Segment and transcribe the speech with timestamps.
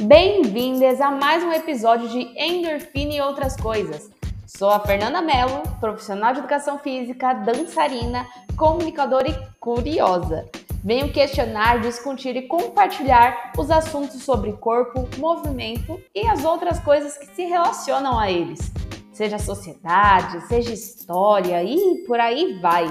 [0.00, 4.08] Bem-vindas a mais um episódio de Endorfina e Outras Coisas.
[4.46, 8.24] Sou a Fernanda Mello, profissional de educação física, dançarina,
[8.56, 10.48] comunicadora e curiosa.
[10.84, 17.26] Venho questionar, discutir e compartilhar os assuntos sobre corpo, movimento e as outras coisas que
[17.34, 18.70] se relacionam a eles.
[19.12, 22.86] Seja sociedade, seja história e por aí vai.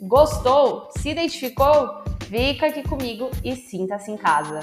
[0.00, 0.88] Gostou?
[0.96, 2.02] Se identificou?
[2.20, 4.60] Fica aqui comigo e sinta-se em casa.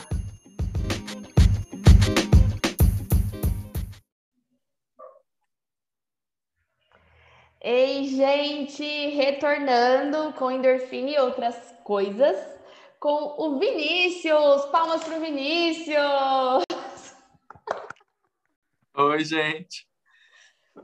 [7.67, 12.37] Ei, gente, retornando com endorfina e outras coisas,
[12.99, 14.67] com o Vinícius.
[14.67, 15.97] Palmas para o Vinícius!
[18.95, 19.89] Oi, gente.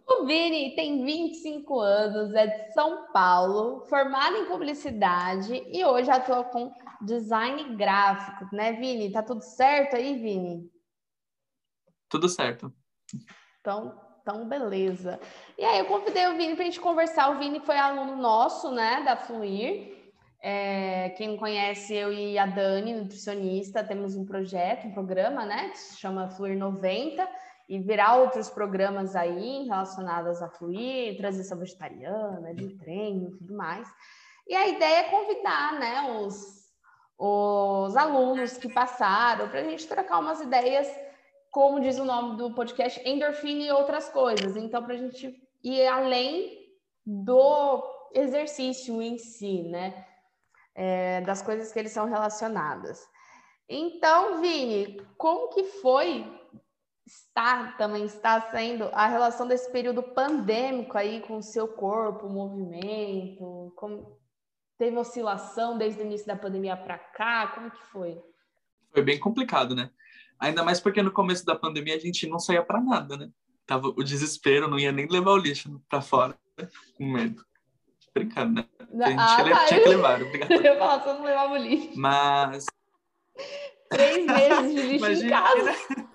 [0.09, 6.45] O Vini tem 25 anos, é de São Paulo, formado em publicidade e hoje atua
[6.45, 9.11] com design gráfico, né, Vini?
[9.11, 10.67] Tá tudo certo aí, Vini?
[12.09, 12.73] Tudo certo.
[13.59, 15.19] Então, então, beleza.
[15.57, 17.31] E aí eu convidei o Vini para a gente conversar.
[17.31, 19.99] O Vini foi aluno nosso, né, da Fluir.
[20.43, 25.69] É, quem não conhece, eu e a Dani, nutricionista, temos um projeto, um programa, né,
[25.69, 27.27] que se chama Fluir 90,
[27.69, 33.87] e virar outros programas aí relacionados a Fluir, transição vegetariana, de treino e tudo mais.
[34.47, 36.69] E a ideia é convidar, né, os,
[37.17, 40.87] os alunos que passaram para a gente trocar umas ideias
[41.51, 44.55] como diz o nome do podcast, endorfina e outras coisas.
[44.55, 46.57] Então, para a gente ir além
[47.05, 50.07] do exercício em si, né?
[50.73, 53.05] É, das coisas que eles são relacionadas.
[53.67, 56.25] Então, Vini, como que foi
[57.05, 63.73] está também está sendo a relação desse período pandêmico aí com o seu corpo, movimento,
[63.75, 64.17] como
[64.77, 68.21] teve oscilação desde o início da pandemia para cá, como que foi?
[68.93, 69.91] Foi bem complicado, né?
[70.41, 73.29] Ainda mais porque no começo da pandemia a gente não saía para nada, né?
[73.67, 76.35] Tava o desespero, não ia nem levar o lixo para fora,
[76.97, 77.45] com medo.
[78.11, 78.67] Brincando, né?
[79.05, 79.65] A gente ah, tá.
[79.67, 80.51] tinha que levar, obrigado.
[80.65, 81.91] Eu falar, só não levava o lixo.
[81.95, 82.65] Mas.
[83.87, 85.27] Três meses de lixo Imagina.
[85.27, 85.71] em casa.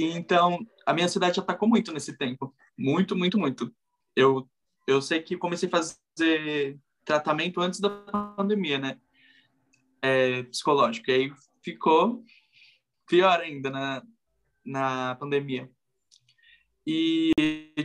[0.00, 2.54] Então, a minha cidade atacou muito nesse tempo.
[2.78, 3.74] Muito, muito, muito.
[4.14, 4.48] Eu,
[4.86, 7.88] eu sei que comecei a fazer tratamento antes da
[8.36, 9.00] pandemia, né?
[10.02, 11.10] É, psicológico.
[11.10, 11.32] E aí
[11.64, 12.22] ficou
[13.08, 14.02] pior ainda na,
[14.62, 15.70] na pandemia.
[16.86, 17.32] E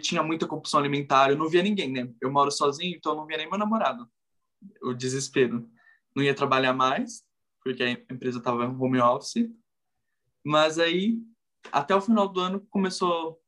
[0.01, 2.13] tinha muita compulsão alimentar, eu não via ninguém, né?
[2.22, 4.09] Eu moro sozinho, então eu não via nem meu namorado.
[4.81, 5.69] O desespero.
[6.13, 7.25] Não ia trabalhar mais,
[7.63, 9.50] porque a empresa estava em home office.
[10.44, 11.17] Mas aí,
[11.72, 13.41] até o final do ano, começou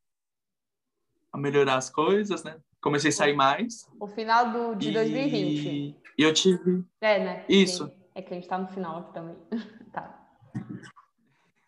[1.34, 2.62] a melhorar as coisas, né?
[2.86, 3.90] Comecei a sair mais.
[4.00, 4.94] O final do, de e...
[4.94, 5.96] 2020.
[6.20, 6.86] E eu tive.
[7.02, 7.46] É, né?
[7.50, 7.92] Isso.
[8.14, 9.36] É que a gente tá no final aqui também.
[9.92, 10.28] tá.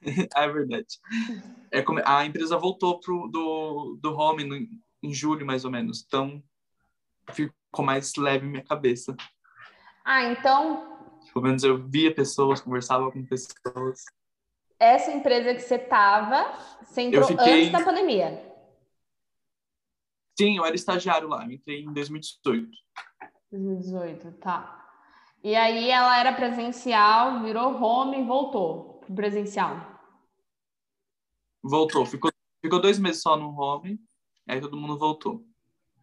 [0.35, 0.99] é verdade.
[1.71, 1.99] É como...
[2.05, 4.55] A empresa voltou pro, do, do home no,
[5.01, 6.05] em julho, mais ou menos.
[6.05, 6.41] Então,
[7.31, 9.15] ficou mais leve minha cabeça.
[10.05, 10.99] Ah, então.
[11.33, 14.05] Pelo menos eu via pessoas, conversava com pessoas.
[14.79, 16.53] Essa empresa que você tava,
[16.83, 17.61] você entrou fiquei...
[17.61, 18.46] antes da pandemia?
[20.39, 22.69] Sim, eu era estagiário lá, eu entrei em 2018.
[23.51, 24.87] 2018, tá.
[25.43, 29.97] E aí ela era presencial, virou home e voltou pro presencial.
[31.63, 32.31] Voltou, ficou,
[32.61, 33.99] ficou dois meses só no home,
[34.47, 35.43] aí todo mundo voltou.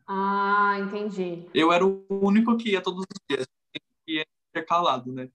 [0.07, 1.49] Ah, entendi.
[1.55, 5.31] Eu era o único que ia todos os dias, que ia intercalado, né?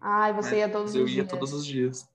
[0.00, 1.10] Ah, e você é, ia todos os dias?
[1.10, 2.08] Eu ia todos os dias.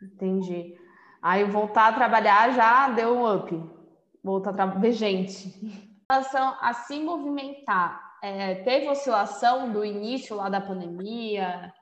[0.00, 0.78] Entendi.
[1.20, 3.77] Aí voltar a trabalhar já deu um up
[4.22, 4.90] voltar a trabalhar.
[4.92, 5.48] gente.
[5.62, 11.72] Em relação a se movimentar, é, teve oscilação do início lá da pandemia,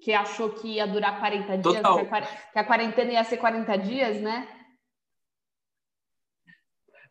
[0.00, 1.82] que achou que ia durar 40 dias,
[2.52, 4.48] que a quarentena ia ser 40 dias, né?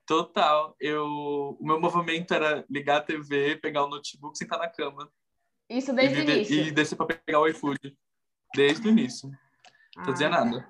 [0.06, 0.75] Total.
[0.80, 5.10] Eu, o meu movimento era ligar a TV, pegar o notebook, sentar na cama.
[5.69, 6.56] Isso desde o início?
[6.56, 7.98] E descer para pegar o iFood.
[8.54, 9.30] Desde o início.
[9.95, 10.68] Não ah, fazia nada.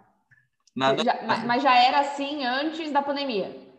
[0.76, 1.04] Nada.
[1.04, 3.71] Já, mas já era assim antes da pandemia?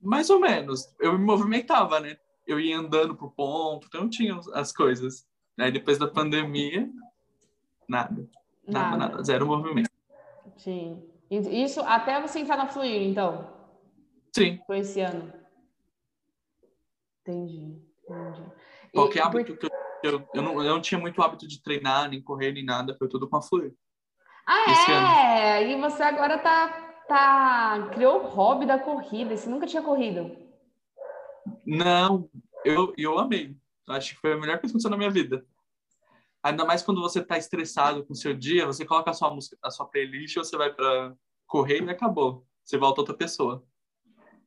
[0.00, 0.94] Mais ou menos.
[0.98, 2.16] Eu me movimentava, né?
[2.46, 5.26] Eu ia andando pro ponto, então tinha as coisas.
[5.58, 6.88] Aí depois da pandemia,
[7.88, 8.28] nada.
[8.66, 8.96] Nada, nada.
[8.96, 9.22] nada.
[9.22, 9.90] Zero movimento.
[10.56, 11.02] Sim.
[11.30, 13.52] Isso até você entrar na Fluir, então?
[14.34, 14.60] Sim.
[14.66, 15.32] Foi esse ano.
[17.20, 17.76] Entendi.
[18.04, 18.42] Entendi.
[18.92, 19.70] Qualquer e, hábito que eu,
[20.02, 23.08] eu, eu, não, eu não tinha muito hábito de treinar, nem correr, nem nada, foi
[23.08, 23.74] tudo com a Fluir.
[24.46, 25.70] Ah, é?
[25.70, 29.36] E você agora tá tá criou o hobby da corrida.
[29.36, 30.36] Você nunca tinha corrido?
[31.66, 32.30] Não,
[32.64, 33.56] eu, eu amei.
[33.88, 35.44] Acho que foi a melhor coisa que aconteceu na minha vida.
[36.42, 39.58] Ainda mais quando você tá estressado com o seu dia, você coloca a sua música,
[39.62, 41.12] a sua playlist, você vai para
[41.46, 42.46] correr e acabou.
[42.64, 43.64] Você volta outra pessoa.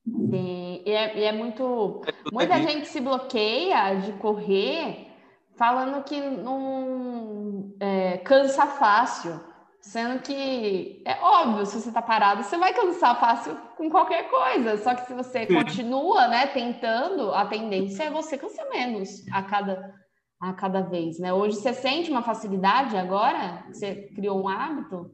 [0.06, 2.02] Sim, e é, e é muito.
[2.08, 2.68] É muita aqui.
[2.68, 5.08] gente se bloqueia de correr
[5.56, 9.53] falando que não é, cansa fácil.
[9.84, 14.78] Sendo que é óbvio, se você tá parado, você vai cansar fácil com qualquer coisa.
[14.78, 19.94] Só que se você continua, né, tentando, a tendência é você cansar menos a cada,
[20.40, 21.34] a cada vez, né?
[21.34, 23.66] Hoje você sente uma facilidade agora?
[23.68, 25.12] Você criou um hábito?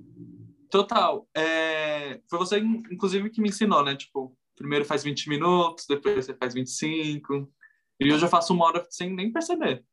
[0.69, 1.27] Total.
[1.35, 2.21] É...
[2.29, 3.95] Foi você, inclusive, que me ensinou, né?
[3.95, 7.51] Tipo, primeiro faz 20 minutos, depois você faz 25.
[7.99, 9.83] E hoje eu faço uma hora sem nem perceber.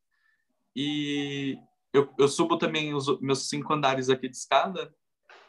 [0.77, 1.57] E
[1.97, 4.93] eu, eu subo também os meus cinco andares aqui de escada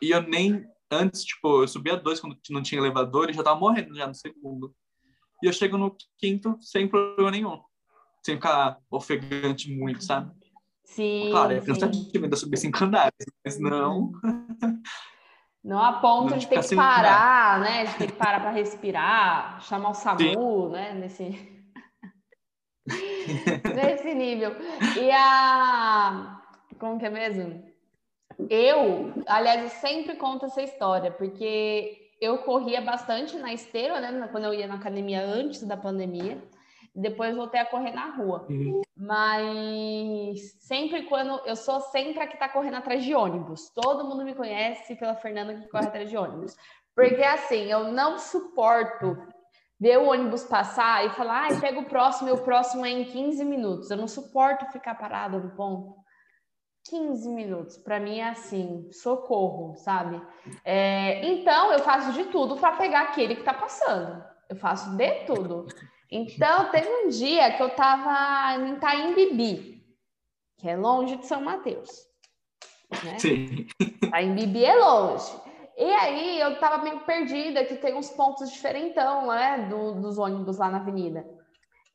[0.02, 3.60] e eu nem antes, tipo, eu subia dois quando não tinha elevador e já tava
[3.60, 4.74] morrendo já no segundo.
[5.44, 7.62] E eu chego no quinto sem problema nenhum.
[8.26, 10.32] Sem ficar ofegante muito, sabe?
[10.84, 11.28] Sim.
[11.32, 14.12] Claro, é cansativo ainda subir cinco andares, mas não.
[15.64, 17.84] Não a ponto não de ter que parar, né?
[17.88, 20.72] De ter que parar para respirar, chamar o SAMU, Sim.
[20.72, 20.94] né?
[20.94, 21.66] Nesse.
[23.76, 24.56] Nesse nível.
[24.98, 26.37] E a.
[26.80, 27.64] Como que é mesmo?
[28.50, 34.28] Eu, aliás, eu sempre conto essa história, porque eu corria bastante na esteira, né?
[34.32, 36.42] Quando eu ia na academia antes da pandemia.
[36.96, 38.48] Depois voltei a correr na rua.
[38.50, 38.82] Uhum.
[38.96, 41.40] Mas sempre quando.
[41.46, 43.70] Eu sou sempre a que tá correndo atrás de ônibus.
[43.70, 46.56] Todo mundo me conhece pela Fernanda que corre atrás de ônibus.
[46.96, 49.16] Porque assim, eu não suporto
[49.80, 53.04] ver o ônibus passar e falar, ah, pega o próximo, e o próximo é em
[53.04, 53.92] 15 minutos.
[53.92, 55.96] Eu não suporto ficar parado no ponto.
[56.90, 60.22] 15 minutos, para mim é assim, socorro, sabe?
[60.64, 64.24] É, então eu faço de tudo para pegar aquele que tá passando.
[64.50, 65.68] Eu faço de tudo.
[66.12, 69.14] Então teve um dia que eu tava em Itaim
[70.58, 71.90] que é longe de São Mateus.
[73.04, 73.20] Né?
[73.20, 73.68] Sim.
[73.80, 75.32] Itaim é longe.
[75.78, 80.58] E aí eu tava meio perdida, que tem uns pontos diferentão, né, do, dos ônibus
[80.58, 81.24] lá na avenida.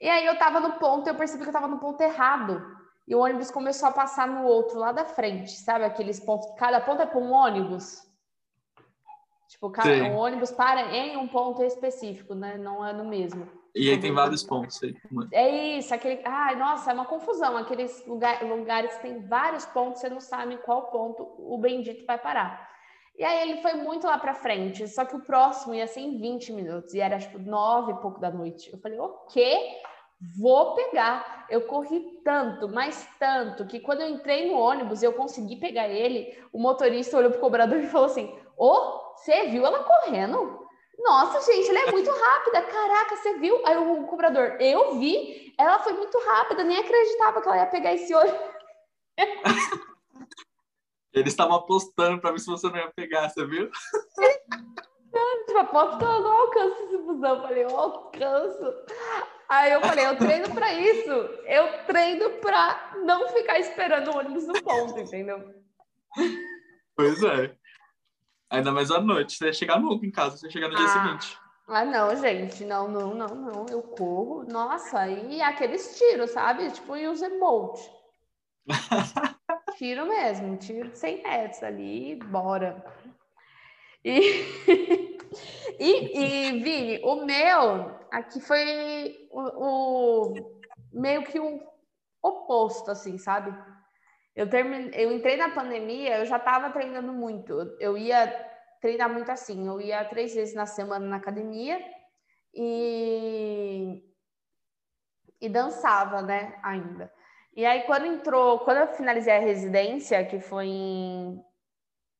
[0.00, 2.81] E aí eu tava no ponto, eu percebi que eu tava no ponto errado.
[3.06, 5.84] E o ônibus começou a passar no outro, lá da frente, sabe?
[5.84, 8.08] Aqueles pontos, cada ponto é para um ônibus.
[9.48, 12.56] Tipo, cada, um ônibus para em um ponto específico, né?
[12.56, 13.46] Não é no mesmo.
[13.74, 14.94] E aí tem vários pontos aí.
[15.32, 16.20] É isso, aquele.
[16.24, 17.56] Ai, nossa, é uma confusão.
[17.56, 22.06] Aqueles lugar, lugares que tem vários pontos, você não sabe em qual ponto o bendito
[22.06, 22.70] vai parar.
[23.18, 26.18] E aí ele foi muito lá para frente, só que o próximo ia ser em
[26.18, 28.72] 20 minutos, e era tipo nove e pouco da noite.
[28.72, 29.80] Eu falei, o quê?
[30.38, 31.46] Vou pegar.
[31.50, 35.88] Eu corri tanto, mas tanto, que quando eu entrei no ônibus e eu consegui pegar
[35.88, 40.62] ele, o motorista olhou pro cobrador e falou assim: Ô, oh, você viu ela correndo?
[40.98, 42.62] Nossa, gente, ela é muito rápida.
[42.62, 43.60] Caraca, você viu?
[43.66, 47.92] Aí o cobrador, eu vi, ela foi muito rápida, nem acreditava que ela ia pegar
[47.92, 48.40] esse ônibus.
[51.12, 53.70] Eles estavam apostando para ver se você não ia pegar, você viu?
[55.46, 57.36] tipo, aposto eu não alcanço esse busão.
[57.36, 58.74] Eu falei, eu alcanço.
[59.52, 61.10] Aí eu falei, eu treino para isso.
[61.44, 65.54] Eu treino para não ficar esperando o ônibus no ponto, entendeu?
[66.96, 67.54] Pois é.
[68.48, 69.36] Ainda mais à noite.
[69.36, 70.78] Você ia chegar nunca em casa, você ia chegar no ah.
[70.78, 71.38] dia seguinte.
[71.68, 72.64] Ah, não, gente.
[72.64, 73.66] Não, não, não, não.
[73.68, 74.42] Eu corro.
[74.50, 76.70] Nossa, e aqueles tiros, sabe?
[76.70, 77.78] Tipo, e os Bolt.
[79.76, 82.84] Tiro mesmo, tiro de 100 metros ali, bora.
[84.04, 84.18] E,
[85.78, 90.60] e, e, Vini, o meu aqui foi o, o
[90.92, 91.60] meio que o
[92.22, 93.52] oposto, assim, sabe?
[94.34, 97.52] Eu, termine, eu entrei na pandemia, eu já estava treinando muito.
[97.80, 98.26] Eu ia
[98.80, 101.80] treinar muito assim, eu ia três vezes na semana na academia
[102.54, 104.02] e,
[105.40, 107.12] e dançava, né, ainda.
[107.54, 111.44] E aí, quando entrou, quando eu finalizei a residência, que foi em,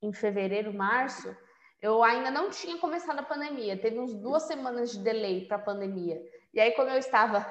[0.03, 1.35] em fevereiro, março,
[1.81, 3.81] eu ainda não tinha começado a pandemia.
[3.81, 6.21] Teve uns duas semanas de delay para a pandemia.
[6.53, 7.47] E aí, como eu estava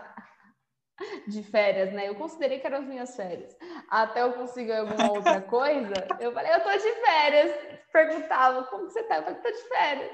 [1.27, 2.07] de férias, né?
[2.07, 3.57] Eu considerei que eram as minhas férias.
[3.89, 7.55] Até eu conseguir alguma outra coisa, eu falei, eu tô de férias.
[7.91, 9.17] Perguntava, como você tá?
[9.17, 10.11] Eu falei, tô de férias.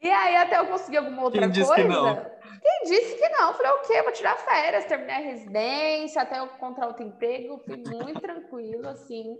[0.00, 2.34] e aí, até eu conseguir alguma outra Quem coisa.
[2.62, 3.52] Quem disse que não?
[3.52, 4.00] falei, o quê?
[4.00, 7.58] Vou tirar férias, terminei a residência, até eu encontrar outro emprego.
[7.58, 9.36] Fui muito tranquilo, assim,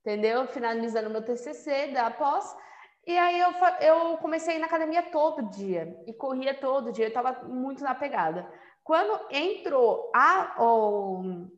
[0.00, 0.46] entendeu?
[0.46, 2.56] Finalizando meu TCC da pós.
[3.06, 7.04] E aí eu, eu comecei a ir na academia todo dia e corria todo dia,
[7.04, 8.50] eu estava muito na pegada.
[8.82, 11.48] Quando entrou a, o,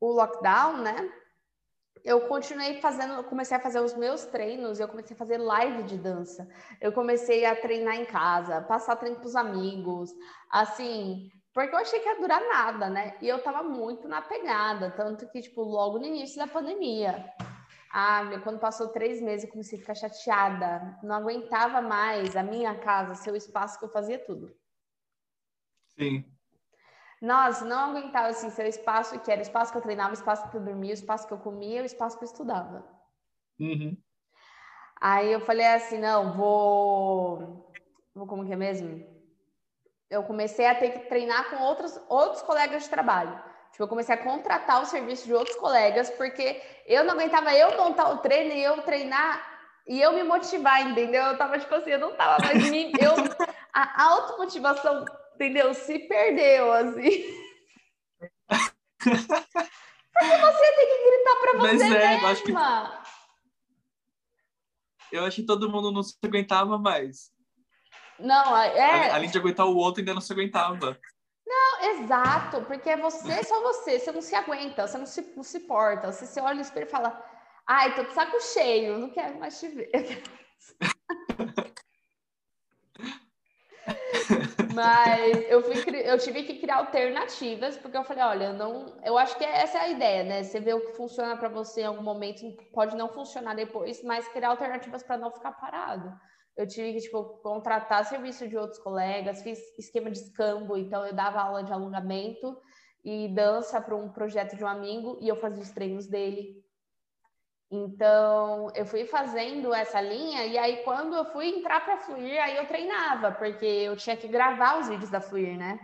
[0.00, 1.10] o lockdown, né?
[2.04, 5.98] eu continuei fazendo, comecei a fazer os meus treinos, eu comecei a fazer live de
[5.98, 6.48] dança.
[6.80, 10.10] Eu comecei a treinar em casa, passar treino para os amigos,
[10.50, 13.16] assim, porque eu achei que ia durar nada, né?
[13.20, 17.24] E eu tava muito na pegada, tanto que, tipo, logo no início da pandemia,
[17.92, 22.78] ah, quando passou três meses, eu comecei a ficar chateada, não aguentava mais a minha
[22.78, 24.54] casa, seu espaço que eu fazia tudo.
[25.88, 26.24] Sim.
[27.20, 30.48] Nossa, não aguentava assim, seu espaço que era o espaço que eu treinava, o espaço
[30.48, 32.88] que eu dormia, o espaço que eu comia, o espaço que eu estudava.
[33.58, 33.96] Uhum.
[35.00, 37.74] Aí eu falei assim, não, vou,
[38.14, 39.04] vou como que é mesmo?
[40.08, 43.49] Eu comecei a ter que treinar com outros outros colegas de trabalho.
[43.72, 47.76] Tipo, eu comecei a contratar o serviço de outros colegas porque eu não aguentava eu
[47.76, 49.48] montar o treino e eu treinar
[49.86, 51.22] e eu me motivar, entendeu?
[51.22, 53.14] Eu tava tipo assim, eu não tava mais me, eu
[53.72, 55.04] a automotivação
[55.40, 55.72] entendeu?
[55.72, 57.24] Se perdeu, assim.
[58.98, 62.20] Porque você tem que gritar pra você Mas é, mesma.
[62.20, 62.52] Eu acho, que...
[65.12, 67.32] eu acho que todo mundo não se aguentava mais.
[68.18, 69.10] Não, é...
[69.12, 71.00] Além de aguentar o outro, ainda não se aguentava.
[71.50, 75.42] Não, exato, porque é você, só você, você não se aguenta, você não se, não
[75.42, 77.20] se porta, você olha no espelho e fala,
[77.66, 79.90] ai, tô de saco cheio, não quero mais te ver.
[84.72, 88.96] Mas eu, fui, eu tive que criar alternativas, porque eu falei, olha, eu não.
[89.04, 90.44] Eu acho que essa é a ideia, né?
[90.44, 94.28] Você vê o que funciona para você em algum momento, pode não funcionar depois, mas
[94.28, 96.16] criar alternativas para não ficar parado.
[96.60, 101.14] Eu tive que, tipo, contratar serviço de outros colegas, fiz esquema de escambo, então eu
[101.14, 102.54] dava aula de alongamento
[103.02, 106.62] e dança para um projeto de um amigo e eu fazia os treinos dele.
[107.70, 112.58] Então, eu fui fazendo essa linha e aí quando eu fui entrar para Fluir, aí
[112.58, 115.80] eu treinava, porque eu tinha que gravar os vídeos da Fluir, né?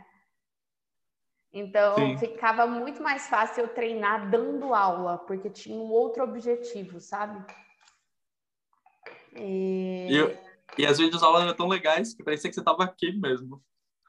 [1.54, 2.18] Então, Sim.
[2.18, 7.42] ficava muito mais fácil eu treinar dando aula, porque tinha um outro objetivo, sabe?
[9.38, 10.45] E, e,
[10.78, 13.62] e as aulas eram tão legais que parecia que você estava aqui mesmo.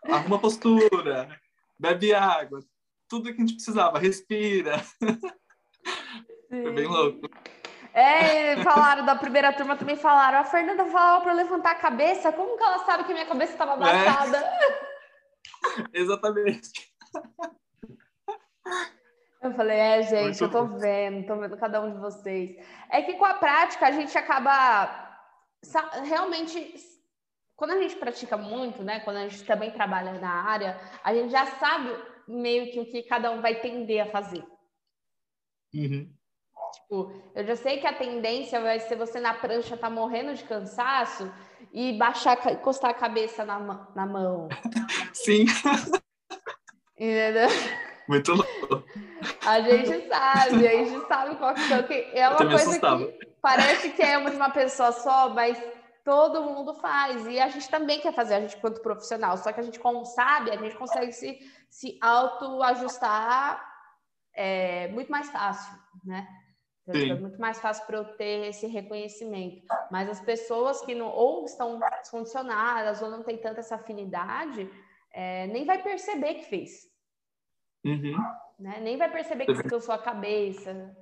[0.05, 1.29] Arruma postura,
[1.79, 2.59] bebe água,
[3.07, 4.79] tudo que a gente precisava, respira.
[4.79, 5.17] Sim.
[6.63, 7.29] Foi bem louco.
[7.93, 10.37] É, falaram da primeira turma também falaram.
[10.39, 12.31] A Fernanda falava para levantar a cabeça.
[12.31, 14.37] Como que ela sabe que minha cabeça estava baixada?
[14.37, 14.87] É.
[15.99, 16.93] Exatamente.
[19.41, 20.77] Eu falei, é, gente, Muito eu tô bom.
[20.77, 22.57] vendo, tô vendo cada um de vocês.
[22.89, 25.06] É que com a prática a gente acaba
[26.05, 26.75] realmente.
[27.55, 28.99] Quando a gente pratica muito, né?
[28.99, 31.89] Quando a gente também trabalha na área, a gente já sabe
[32.27, 34.43] meio que o que cada um vai tender a fazer.
[35.73, 36.13] Uhum.
[36.73, 40.43] Tipo, eu já sei que a tendência vai ser você na prancha tá morrendo de
[40.43, 41.31] cansaço
[41.73, 44.49] e baixar, encostar a cabeça na, na mão.
[45.13, 45.45] Sim.
[46.95, 47.49] Entendeu?
[48.07, 48.83] Muito louco.
[49.45, 52.19] A gente sabe, a gente sabe qual que é.
[52.19, 53.05] É uma coisa assustava.
[53.05, 55.61] que parece que é uma de uma pessoa só, mas
[56.03, 57.27] todo mundo faz.
[57.27, 59.37] E a gente também quer fazer, a gente quanto profissional.
[59.37, 61.39] Só que a gente, como sabe, a gente consegue se,
[61.69, 63.61] se auto-ajustar
[64.33, 66.27] é, muito mais fácil, né?
[66.91, 67.11] Sim.
[67.11, 69.65] É muito mais fácil para eu ter esse reconhecimento.
[69.91, 74.69] Mas as pessoas que não, ou estão descondicionadas ou não têm tanta essa afinidade,
[75.11, 76.83] é, nem vai perceber que fez.
[77.83, 78.15] Uhum.
[78.57, 78.79] Né?
[78.79, 80.95] Nem vai perceber que descansou a cabeça.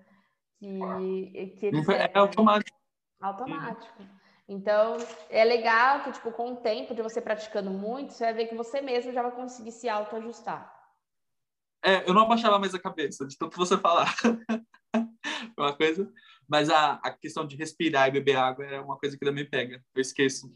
[0.59, 2.77] Que, que é, é automático.
[3.19, 4.03] Automático.
[4.47, 4.97] Então,
[5.29, 8.55] é legal que, tipo, com o tempo de você praticando muito, você vai ver que
[8.55, 10.71] você mesmo já vai conseguir se autoajustar.
[11.83, 14.13] É, eu não abaixava mais a cabeça, de tanto você falar.
[15.57, 16.11] uma coisa.
[16.47, 19.83] Mas a, a questão de respirar e beber água é uma coisa que também pega.
[19.93, 20.55] Eu esqueço.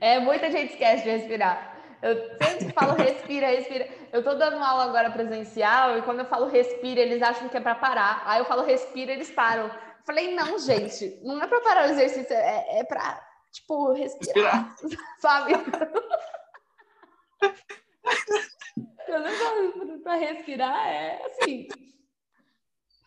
[0.00, 1.73] É, muita gente esquece de respirar.
[2.04, 3.88] Eu sempre falo respira, respira.
[4.12, 7.60] Eu tô dando aula agora presencial e quando eu falo respira, eles acham que é
[7.60, 8.22] para parar.
[8.26, 9.64] Aí eu falo respira, eles param.
[9.64, 14.76] Eu falei, não, gente, não é para parar o exercício, é, é para, tipo, respirar.
[14.82, 15.00] respirar.
[15.18, 15.54] Sabe?
[19.06, 21.68] Quando eu falo para respirar, é assim.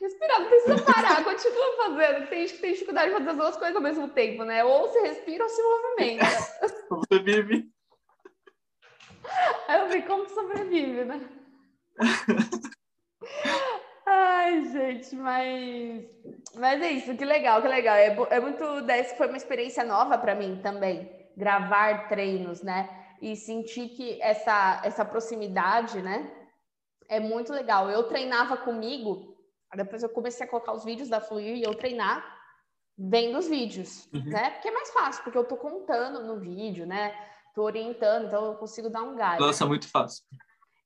[0.01, 2.27] Respirar, não precisa parar, continua fazendo.
[2.29, 4.65] Tem gente que tem dificuldade de fazer as duas coisas ao mesmo tempo, né?
[4.65, 6.25] Ou se respira ou se movimenta.
[6.89, 7.76] Você vive.
[9.67, 11.29] Aí eu vi como sobrevive, né?
[14.05, 16.05] Ai, gente, mas.
[16.55, 17.95] Mas é isso, que legal, que legal.
[17.95, 18.81] É, é muito.
[18.81, 22.89] Dessa foi uma experiência nova para mim também, gravar treinos, né?
[23.21, 26.31] E sentir que essa, essa proximidade, né?
[27.09, 27.89] É muito legal.
[27.89, 29.37] Eu treinava comigo
[29.75, 32.23] depois eu comecei a colocar os vídeos da Fluir e eu treinar
[32.97, 34.23] vendo os vídeos, uhum.
[34.23, 34.51] né?
[34.51, 37.13] Porque é mais fácil, porque eu tô contando no vídeo, né?
[37.57, 39.39] Tô orientando, então eu consigo dar um gás.
[39.39, 40.23] Nossa, muito fácil.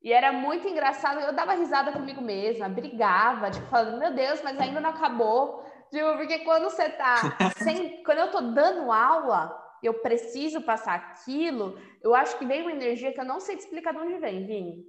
[0.01, 4.57] E era muito engraçado, eu dava risada comigo mesma, brigava, tipo, falando, meu Deus, mas
[4.57, 5.65] ainda não acabou.
[5.89, 7.15] Tipo, porque quando você tá
[7.61, 8.01] sem.
[8.05, 13.11] quando eu tô dando aula, eu preciso passar aquilo, eu acho que vem uma energia
[13.11, 14.85] que eu não sei te explicar de onde vem, Vini.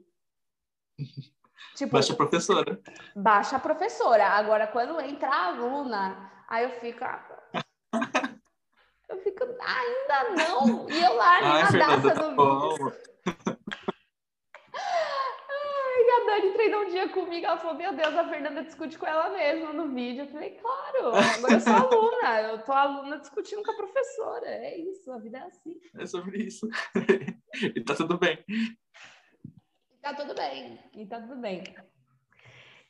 [1.74, 2.80] Tipo, baixa a professora.
[3.16, 4.28] Baixa a professora.
[4.28, 7.02] Agora, quando entra a aluna, aí eu fico.
[7.02, 7.42] Ah,
[9.12, 10.88] eu fico, ainda não.
[10.90, 12.76] E eu lá Ai, na Fernanda, daça tá bom.
[15.54, 19.06] Ai, a Dani treinou um dia comigo, ela falou, meu Deus, a Fernanda discute com
[19.06, 20.24] ela mesma no vídeo.
[20.24, 24.46] Eu falei, claro, agora eu sou aluna, eu tô aluna discutindo com a professora.
[24.46, 25.78] É isso, a vida é assim.
[25.98, 26.68] É sobre isso.
[27.76, 28.42] e tá tudo bem.
[30.00, 31.62] Tá tudo bem, e tá tudo bem.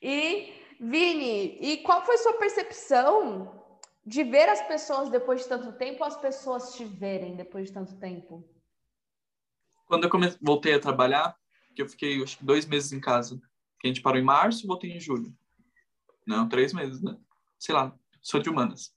[0.00, 3.61] E, Vini, e qual foi sua percepção
[4.04, 7.96] de ver as pessoas depois de tanto tempo, as pessoas te verem depois de tanto
[7.98, 8.48] tempo?
[9.86, 11.36] Quando eu comecei, voltei a trabalhar,
[11.74, 13.40] que eu fiquei acho que dois meses em casa,
[13.78, 15.34] que a gente parou em março, voltei em julho.
[16.26, 17.16] Não, três meses, né?
[17.58, 18.94] Sei lá, sou de humanas.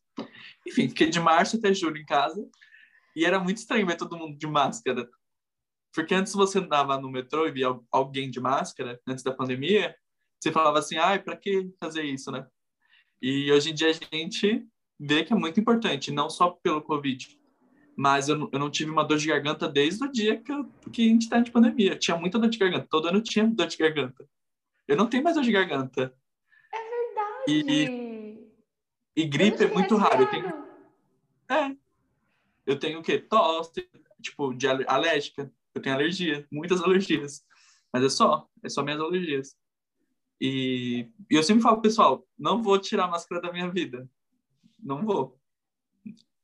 [0.65, 2.47] Enfim, fiquei de março até julho em casa
[3.15, 5.07] e era muito estranho ver todo mundo de máscara.
[5.93, 9.95] Porque antes você andava no metrô e via alguém de máscara, antes da pandemia,
[10.39, 12.45] você falava assim, ai, para que fazer isso, né?
[13.21, 14.67] E hoje em dia a gente
[14.99, 17.39] vê que é muito importante, não só pelo Covid,
[17.95, 21.07] mas eu, eu não tive uma dor de garganta desde o dia que, eu, que
[21.07, 21.95] a gente está de pandemia.
[21.97, 24.27] Tinha muita dor de garganta, todo ano tinha dor de garganta.
[24.87, 26.13] Eu não tenho mais dor de garganta.
[26.73, 28.45] É verdade!
[29.15, 30.23] E, e gripe é muito raro.
[30.23, 30.65] Eu tenho,
[31.49, 31.75] é.
[32.65, 33.19] Eu tenho o quê?
[33.19, 33.87] Tosse,
[34.21, 35.51] tipo, de alérgica.
[35.73, 37.45] Eu tenho alergia, muitas alergias.
[37.93, 39.55] Mas é só, é só minhas alergias.
[40.41, 44.09] E, e eu sempre falo, pessoal, não vou tirar a máscara da minha vida.
[44.85, 45.39] Não vou.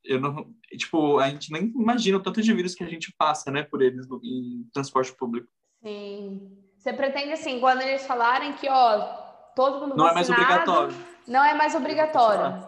[0.03, 3.51] Eu não, tipo, a gente nem imagina o tanto de vírus que a gente passa,
[3.51, 5.47] né, por eles no, em transporte público.
[5.83, 6.57] Sim.
[6.75, 8.99] Você pretende, assim, quando eles falarem que, ó,
[9.55, 10.95] todo mundo Não é mais obrigatório.
[11.27, 12.67] Não é mais obrigatório.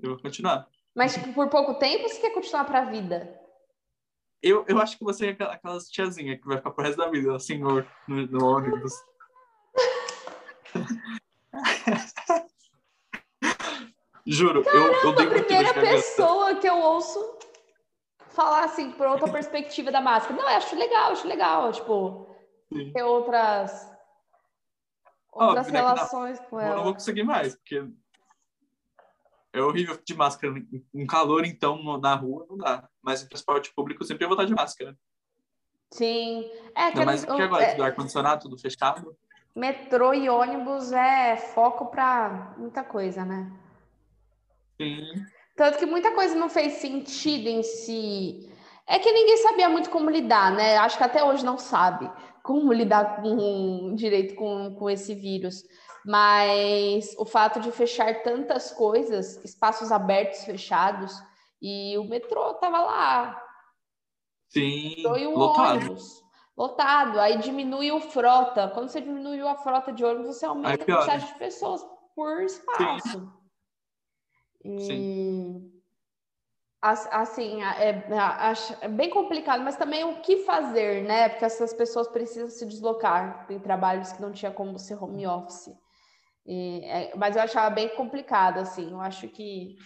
[0.00, 0.68] Eu vou continuar.
[0.94, 3.36] Mas, tipo, por pouco tempo, você quer continuar para a vida?
[4.40, 7.36] Eu, eu acho que você é aquelas tiazinha que vai ficar pro resto da vida,
[7.40, 8.92] senhor, no, no ônibus.
[14.26, 17.38] Juro, Caramba, eu, eu dei a primeira pessoa que eu ouço
[18.30, 20.34] falar assim, por outra perspectiva da máscara.
[20.34, 22.26] Não, eu acho legal, acho legal, tipo,
[22.72, 22.92] Sim.
[22.92, 23.90] ter outras,
[25.30, 26.70] outras Óbvio, relações com ela.
[26.70, 27.86] Eu não vou conseguir mais, porque
[29.52, 30.54] é horrível de máscara.
[30.92, 32.88] Um calor, então, na rua, não dá.
[33.02, 34.98] Mas em transporte público, sempre eu vou estar de máscara.
[35.92, 36.50] Sim.
[36.74, 37.62] É, que mas o que agora?
[37.62, 37.70] É...
[37.72, 39.16] Tudo ar-condicionado, tudo fechado?
[39.54, 43.52] Metrô e ônibus é foco para muita coisa, né?
[44.80, 45.06] Sim.
[45.56, 48.52] Tanto que muita coisa não fez sentido em si.
[48.86, 50.76] É que ninguém sabia muito como lidar, né?
[50.76, 52.10] Acho que até hoje não sabe
[52.42, 55.64] como lidar com direito com, com esse vírus.
[56.04, 61.14] Mas o fato de fechar tantas coisas, espaços abertos fechados,
[61.62, 63.42] e o metrô tava lá.
[64.50, 65.76] Sim, e o lotado.
[65.78, 66.22] ônibus.
[66.56, 67.18] Lotado.
[67.18, 68.68] Aí diminui o frota.
[68.68, 71.84] Quando você diminuiu a frota de ônibus, você aumenta a quantidade de pessoas
[72.14, 73.20] por espaço.
[73.20, 73.43] Sim.
[74.64, 75.70] E, Sim.
[76.80, 78.06] Assim, é,
[78.82, 81.30] é, bem complicado, mas também o que fazer, né?
[81.30, 83.46] Porque essas pessoas precisam se deslocar.
[83.46, 85.74] Tem trabalhos que não tinha como ser home office.
[86.44, 88.90] E, é, mas eu achava bem complicado, assim.
[88.90, 89.76] Eu acho que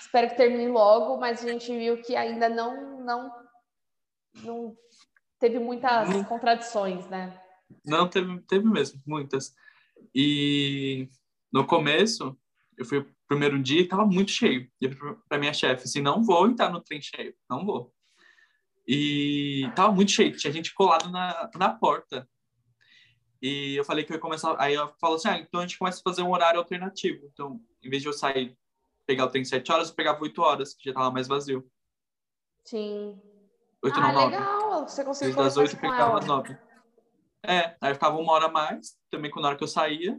[0.00, 3.32] espero que termine logo, mas a gente viu que ainda não não,
[4.42, 4.76] não
[5.40, 7.40] teve muitas não, contradições, né?
[7.84, 9.52] Não, teve, teve mesmo, muitas.
[10.14, 11.08] E
[11.52, 12.38] no começo,
[12.78, 14.70] eu fui primeiro dia e tava muito cheio.
[14.80, 14.88] E
[15.28, 17.92] para minha chefe, assim, não vou entrar no trem cheio, não vou.
[18.86, 22.28] E tava muito cheio, tinha gente colado na, na porta.
[23.42, 25.78] E eu falei que eu ia começar, aí eu falo assim, ah, então a gente
[25.78, 27.28] começa a fazer um horário alternativo.
[27.32, 28.56] Então, em vez de eu sair,
[29.06, 31.68] pegar o trem 7 horas, eu pegava 8 horas, que já tava mais vazio.
[32.64, 33.20] Sim.
[33.82, 34.26] 8 ah, não, 9.
[34.26, 36.58] legal, você conseguiu Desde das 8 eu pegava as 9.
[37.44, 40.18] É, aí eu ficava uma hora a mais, também quando na hora que eu saía.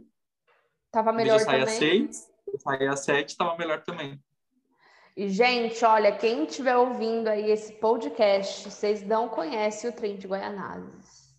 [0.90, 1.74] Tava melhor eu saía também.
[1.74, 4.20] às 6, eu saía às 7, tava melhor também.
[5.16, 10.28] E, gente, olha, quem estiver ouvindo aí esse podcast, vocês não conhecem o trem de
[10.28, 11.34] Guaianazes.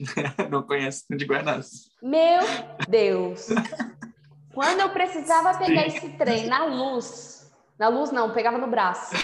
[0.50, 1.90] não conhece o trem de Guaianazes.
[2.02, 2.40] Meu
[2.88, 3.48] Deus!
[4.52, 5.96] Quando eu precisava pegar Sim.
[5.96, 9.14] esse trem na luz, na luz não, pegava no braço.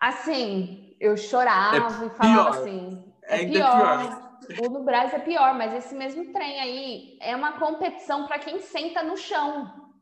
[0.00, 3.98] Assim, eu chorava é e falava assim, é, é pior.
[3.98, 4.31] pior.
[4.60, 8.60] O no Brasil é pior, mas esse mesmo trem aí é uma competição para quem
[8.60, 9.92] senta no chão.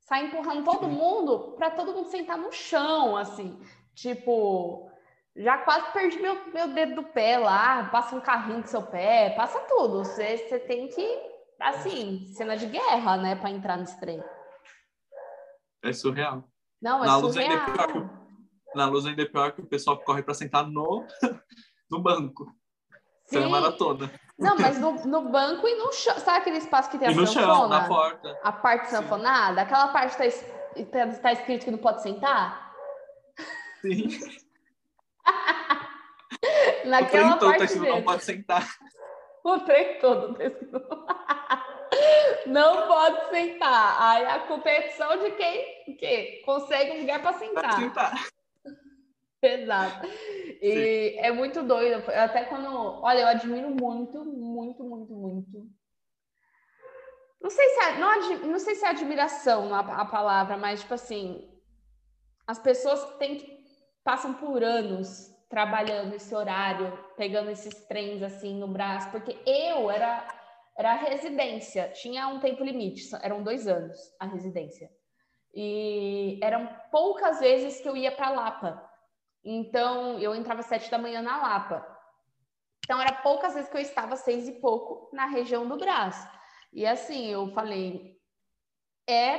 [0.00, 3.60] Sai empurrando todo mundo para todo mundo sentar no chão, assim.
[3.94, 4.90] Tipo,
[5.36, 9.30] já quase perdi meu, meu dedo do pé lá, passa um carrinho com seu pé,
[9.30, 9.98] passa tudo.
[9.98, 11.06] Você, você tem que,
[11.60, 14.22] assim, cena de guerra, né, para entrar nesse trem.
[15.82, 16.44] É surreal.
[16.80, 17.22] Não, é na surreal.
[17.22, 18.10] luz ainda é pior.
[18.74, 21.06] Na luz ainda é pior que o pessoal corre para sentar no,
[21.90, 22.52] no banco.
[23.32, 23.48] É Sim.
[23.48, 24.10] maratona.
[24.38, 26.14] Não, mas no, no banco e no chão.
[26.18, 27.54] Sabe aquele espaço que tem E a no sanfona?
[27.54, 28.38] chão, na porta.
[28.42, 28.96] A parte Sim.
[28.96, 29.60] sanfonada?
[29.62, 30.46] Aquela parte que tá, es-
[30.90, 32.72] tá, tá escrito que não pode sentar?
[33.82, 34.08] Sim.
[36.84, 38.66] O Naquela trem todo tá escrito, não pode sentar.
[39.44, 40.80] O trem todo tá escrito.
[42.46, 43.96] Não pode sentar.
[44.00, 47.72] Aí a competição de quem que consegue um lugar para sentar.
[47.74, 48.14] sentar.
[49.42, 50.06] Exato.
[50.60, 52.02] E é muito doido.
[52.10, 52.68] Até quando.
[53.02, 55.70] Olha, eu admiro muito, muito, muito, muito.
[57.40, 60.94] Não sei se é, não, não sei se é admiração a, a palavra, mas tipo
[60.94, 61.48] assim,
[62.46, 63.64] as pessoas têm que,
[64.02, 70.26] passam por anos trabalhando esse horário, pegando esses trens assim no braço, porque eu era
[70.76, 74.88] era residência, tinha um tempo limite, eram dois anos a residência.
[75.52, 78.87] E eram poucas vezes que eu ia para Lapa.
[79.50, 81.82] Então, eu entrava às sete da manhã na Lapa.
[82.84, 86.28] Então, era poucas vezes que eu estava seis e pouco na região do Brás.
[86.70, 88.20] E assim, eu falei,
[89.08, 89.38] é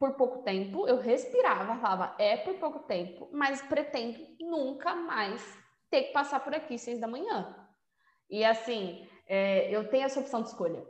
[0.00, 5.42] por pouco tempo, eu respirava, falava, é por pouco tempo, mas pretendo nunca mais
[5.90, 7.54] ter que passar por aqui seis da manhã.
[8.30, 10.82] E assim, é, eu tenho essa opção de escolha.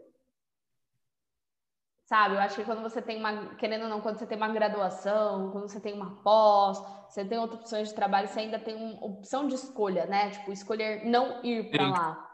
[2.12, 4.48] Sabe, eu acho que quando você tem uma, querendo ou não, quando você tem uma
[4.53, 8.75] graduação, quando você tem uma pós, você tem outras opções de trabalho, você ainda tem
[8.77, 10.29] uma opção de escolha, né?
[10.29, 12.29] Tipo, escolher não ir para lá.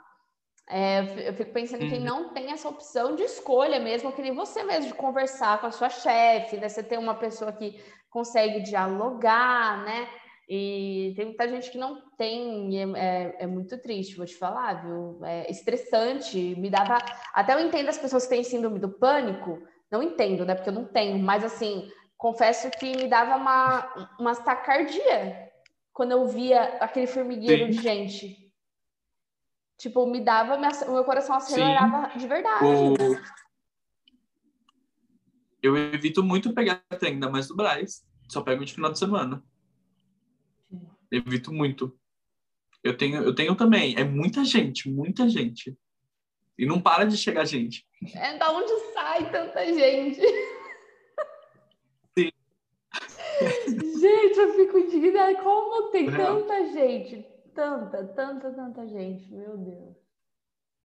[0.68, 2.04] É, eu fico pensando em quem Uhum.
[2.04, 5.70] não tem essa opção de escolha mesmo, que nem você mesmo, de conversar com a
[5.72, 6.68] sua chefe, né?
[6.68, 10.08] Você tem uma pessoa que consegue dialogar, né?
[10.48, 14.34] E tem muita gente que não tem, e é, é- é muito triste, vou te
[14.34, 15.20] falar, viu?
[15.22, 16.96] É estressante, me dava.
[17.34, 20.54] Até eu entendo as pessoas que têm síndrome do pânico, não entendo, né?
[20.54, 25.50] Porque eu não tenho, mas assim, confesso que me dava uma, uma tacardia
[25.92, 27.70] quando eu via aquele formigueiro Sim.
[27.70, 28.52] de gente.
[29.76, 32.64] Tipo, me dava, o meu coração acelerava de verdade.
[32.64, 32.94] O...
[35.62, 38.02] Eu evito muito pegar trem, ainda mais do Braz.
[38.28, 39.42] Só pego de final de semana.
[41.10, 41.98] Evito muito.
[42.82, 43.96] Eu tenho, eu tenho também.
[43.96, 45.76] É muita gente, muita gente.
[46.58, 47.86] E não para de chegar gente.
[48.14, 50.20] É da onde sai tanta gente?
[52.16, 52.30] Sim.
[54.00, 55.34] Gente, eu fico indignada.
[55.42, 56.42] Como tem Real.
[56.42, 57.24] tanta gente?
[57.54, 59.32] Tanta, tanta, tanta gente.
[59.32, 59.96] Meu Deus.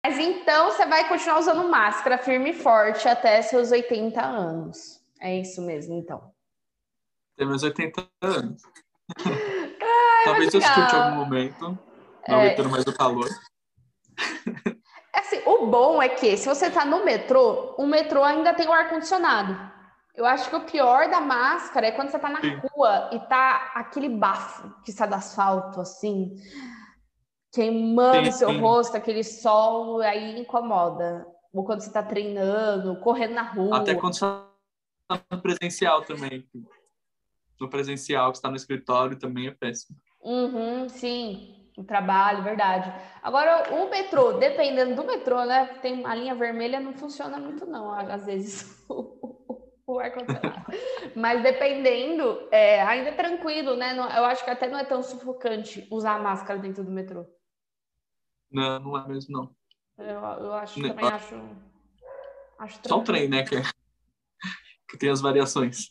[0.04, 5.00] Mas então você vai continuar usando máscara firme e forte até seus 80 anos.
[5.20, 6.32] É isso mesmo, então.
[7.36, 8.62] Tenho meus 80 anos.
[10.24, 11.78] Talvez eu escute em algum momento.
[12.28, 12.46] Não É.
[12.46, 13.28] aguentando mais o calor.
[15.14, 18.72] Assim, o bom é que se você tá no metrô, o metrô ainda tem o
[18.72, 19.72] ar-condicionado.
[20.14, 22.56] Eu acho que o pior da máscara é quando você tá na Sim.
[22.56, 26.36] rua e tá aquele bafo que sai do asfalto, assim,
[27.52, 28.60] queimando Sim, seu sim.
[28.60, 31.26] rosto, aquele sol, aí incomoda.
[31.52, 33.78] Ou quando você tá treinando, correndo na rua.
[33.78, 36.48] Até quando você tá no presencial também.
[37.60, 39.98] No presencial, que está no escritório, também é péssimo.
[40.24, 42.90] Uhum, sim, o trabalho, verdade.
[43.22, 45.66] Agora, o metrô, dependendo do metrô, né?
[45.82, 48.86] Tem a linha vermelha, não funciona muito, não, às vezes,
[49.86, 50.64] o ar-condicionado.
[51.14, 53.94] Mas dependendo, é, ainda é tranquilo, né?
[53.96, 57.26] Eu acho que até não é tão sufocante usar máscara dentro do metrô.
[58.50, 59.54] Não, não é mesmo, não.
[59.98, 61.34] Eu, eu acho, também acho.
[62.58, 63.42] Acho Só o trem, né?
[63.42, 63.62] Que, é-
[64.88, 65.88] que tem as variações.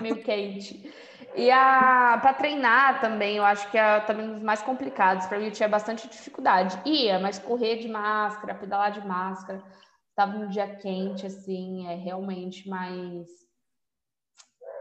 [0.00, 0.92] meio quente.
[1.36, 5.26] E a para treinar também, eu acho que é também um dos mais complicados.
[5.26, 6.80] Para mim, eu tinha bastante dificuldade.
[6.88, 9.62] Ia, mas correr de máscara, pedalar de máscara,
[10.10, 13.26] estava no dia quente, assim, é realmente mais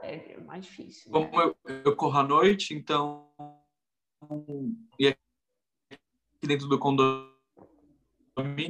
[0.04, 1.12] é mais difícil.
[1.12, 1.26] né?
[1.26, 3.30] Como eu, eu corro à noite, então.
[5.00, 5.18] E aqui
[6.44, 7.34] dentro do condomínio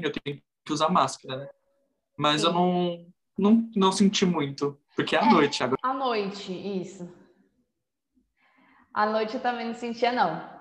[0.03, 1.49] eu tenho que usar máscara, né?
[2.17, 2.47] Mas Sim.
[2.47, 3.05] eu não,
[3.37, 4.79] não, não senti muito.
[4.95, 5.29] Porque é à É.
[5.29, 5.79] noite agora.
[5.83, 7.11] À noite, isso.
[8.93, 10.53] À noite eu também não sentia, não.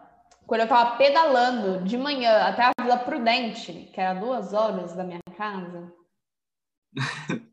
[0.46, 5.04] Quando eu tava pedalando de manhã até a Vila Prudente, que era duas horas da
[5.04, 5.92] minha casa,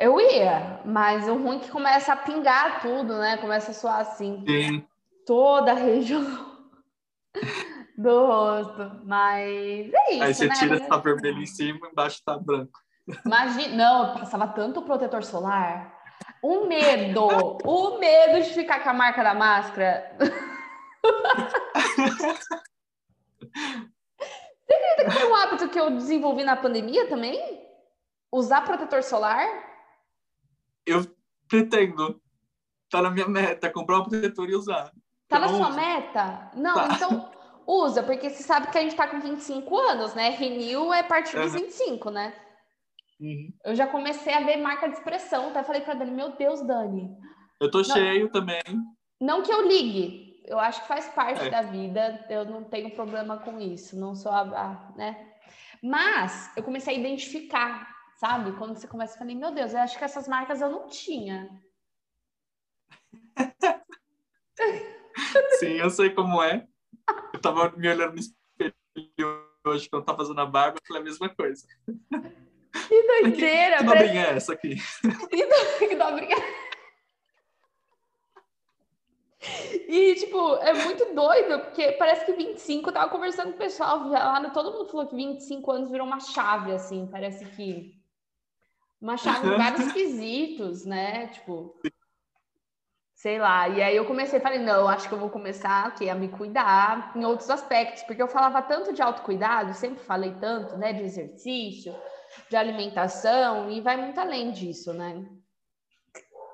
[0.00, 3.36] eu ia, mas o ruim é que começa a pingar tudo, né?
[3.36, 4.86] Começa a suar assim, Sim,
[5.26, 6.54] toda a região
[7.98, 9.02] do rosto.
[9.04, 10.54] Mas é isso, aí você né?
[10.54, 12.80] tira essa vermelha em cima embaixo tá branco.
[13.26, 16.03] Imagina, não, eu passava tanto protetor solar.
[16.46, 20.14] O medo, o medo de ficar com a marca da máscara.
[24.66, 27.66] Você acredita que foi um hábito que eu desenvolvi na pandemia também?
[28.30, 29.48] Usar protetor solar?
[30.84, 31.06] Eu
[31.48, 32.20] pretendo.
[32.90, 34.92] Tá na minha meta, comprar um protetor e usar.
[35.26, 35.76] Tá Eu na sua uso.
[35.76, 36.50] meta?
[36.52, 36.88] Não, Tá.
[36.94, 37.30] então
[37.66, 40.28] usa, porque você sabe que a gente tá com 25 anos, né?
[40.28, 41.62] Renew é a partir dos Aham.
[41.64, 42.34] 25, né?
[43.24, 43.50] Uhum.
[43.64, 45.48] Eu já comecei a ver marca de expressão.
[45.48, 47.16] Até falei pra Dani, meu Deus, Dani.
[47.58, 48.60] Eu tô cheio também.
[49.18, 51.50] Não que eu ligue, eu acho que faz parte É.
[51.50, 55.32] da vida, eu não tenho problema com isso, não sou a, a- né?
[55.82, 58.52] Mas eu comecei a identificar, sabe?
[58.58, 61.48] Quando você começa a falar, meu Deus, eu acho que essas marcas eu não tinha.
[65.58, 66.66] Sim, eu sei como é.
[67.32, 68.74] Eu tava me olhando no espelho
[69.64, 71.66] hoje quando eu tava fazendo a barba, eu falei a mesma coisa.
[72.88, 73.78] Que doideira!
[73.78, 74.76] Que parece- dobrinha é essa aqui?
[75.78, 76.36] que dobrinha.
[79.86, 84.08] E, tipo, é muito doido, porque parece que 25, eu tava conversando com o pessoal
[84.08, 87.94] lá, todo mundo falou que 25 anos virou uma chave, assim, parece que.
[89.00, 91.26] Uma chave em vários quesitos, né?
[91.28, 91.74] Tipo.
[93.14, 93.68] Sei lá.
[93.68, 97.12] E aí eu comecei, falei, não, acho que eu vou começar aqui, a me cuidar
[97.14, 100.94] em outros aspectos, porque eu falava tanto de autocuidado, sempre falei tanto, né?
[100.94, 101.94] De exercício,
[102.48, 105.26] de alimentação, e vai muito além disso, né?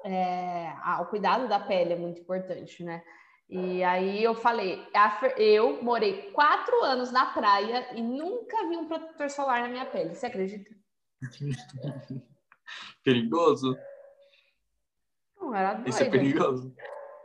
[0.04, 3.02] É, ah, o cuidado da pele é muito importante, né?
[3.48, 4.80] E aí eu falei,
[5.36, 10.14] eu morei quatro anos na praia e nunca vi um protetor solar na minha pele.
[10.14, 10.70] Você acredita?
[13.02, 13.76] Perigoso?
[15.36, 15.90] Não, era doida.
[15.90, 16.74] Isso é perigoso?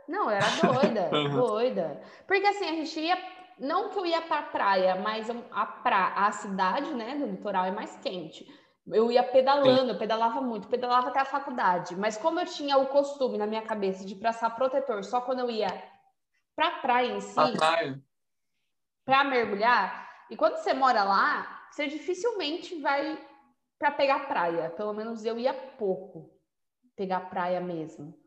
[0.08, 2.02] Não, era doida, doida.
[2.26, 3.16] Porque assim, a gente ia,
[3.58, 7.70] não que eu ia pra praia, mas a, pra, a cidade, né, do litoral é
[7.70, 8.46] mais quente.
[8.86, 11.96] Eu ia pedalando, eu pedalava muito, pedalava até a faculdade.
[11.96, 15.50] Mas como eu tinha o costume na minha cabeça de passar protetor só quando eu
[15.50, 15.68] ia
[16.54, 17.46] pra praia em si, A
[19.04, 20.08] para mergulhar.
[20.28, 23.18] E quando você mora lá, você dificilmente vai
[23.78, 24.70] para pegar praia.
[24.70, 26.36] Pelo menos eu ia pouco
[26.96, 28.18] pegar praia mesmo.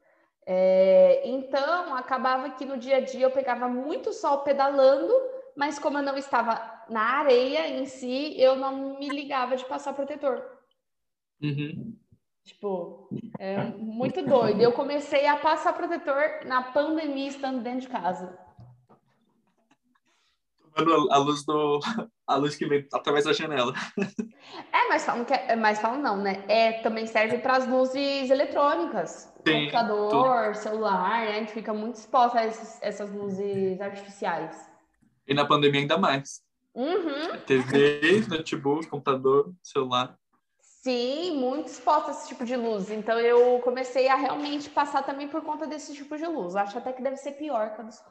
[0.52, 5.14] É, então, acabava que no dia a dia eu pegava muito sol pedalando,
[5.56, 6.60] mas como eu não estava
[6.90, 10.44] na areia em si, eu não me ligava de passar protetor.
[11.40, 11.96] Uhum.
[12.44, 14.60] Tipo, é muito doido.
[14.60, 18.36] Eu comecei a passar protetor na pandemia estando dentro de casa.
[21.12, 21.80] A luz do.
[22.28, 23.74] A luz que vem através da janela.
[24.72, 26.44] É, mas falam que é, mas falam não, né?
[26.48, 29.34] É, também serve para as luzes eletrônicas.
[29.48, 31.32] Sim, Computador, celular, né?
[31.32, 34.70] A gente fica muito exposto a esses- essas luzes artificiais.
[35.28, 36.42] E na pandemia ainda mais.
[36.76, 37.40] Uhum.
[37.48, 40.16] TV, notebook, computador, celular.
[40.62, 42.90] Sim, muito exposta a esse tipo de luz.
[42.90, 46.56] Então eu comecei a realmente passar também por conta desse tipo de luz.
[46.56, 48.06] Acho até que deve ser pior que a do sol.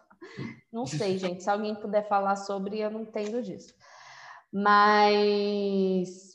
[0.72, 1.42] Não sei, gente.
[1.42, 3.74] Se alguém puder falar sobre, eu não entendo disso.
[4.52, 6.28] Mas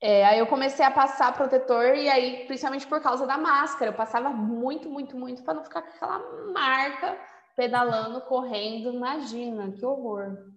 [0.00, 3.96] é, aí eu comecei a passar protetor e aí, principalmente por causa da máscara, eu
[3.96, 7.18] passava muito, muito, muito para não ficar com aquela marca
[7.56, 8.92] pedalando, correndo.
[8.92, 10.52] Imagina, que horror.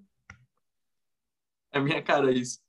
[1.72, 2.60] É minha cara isso.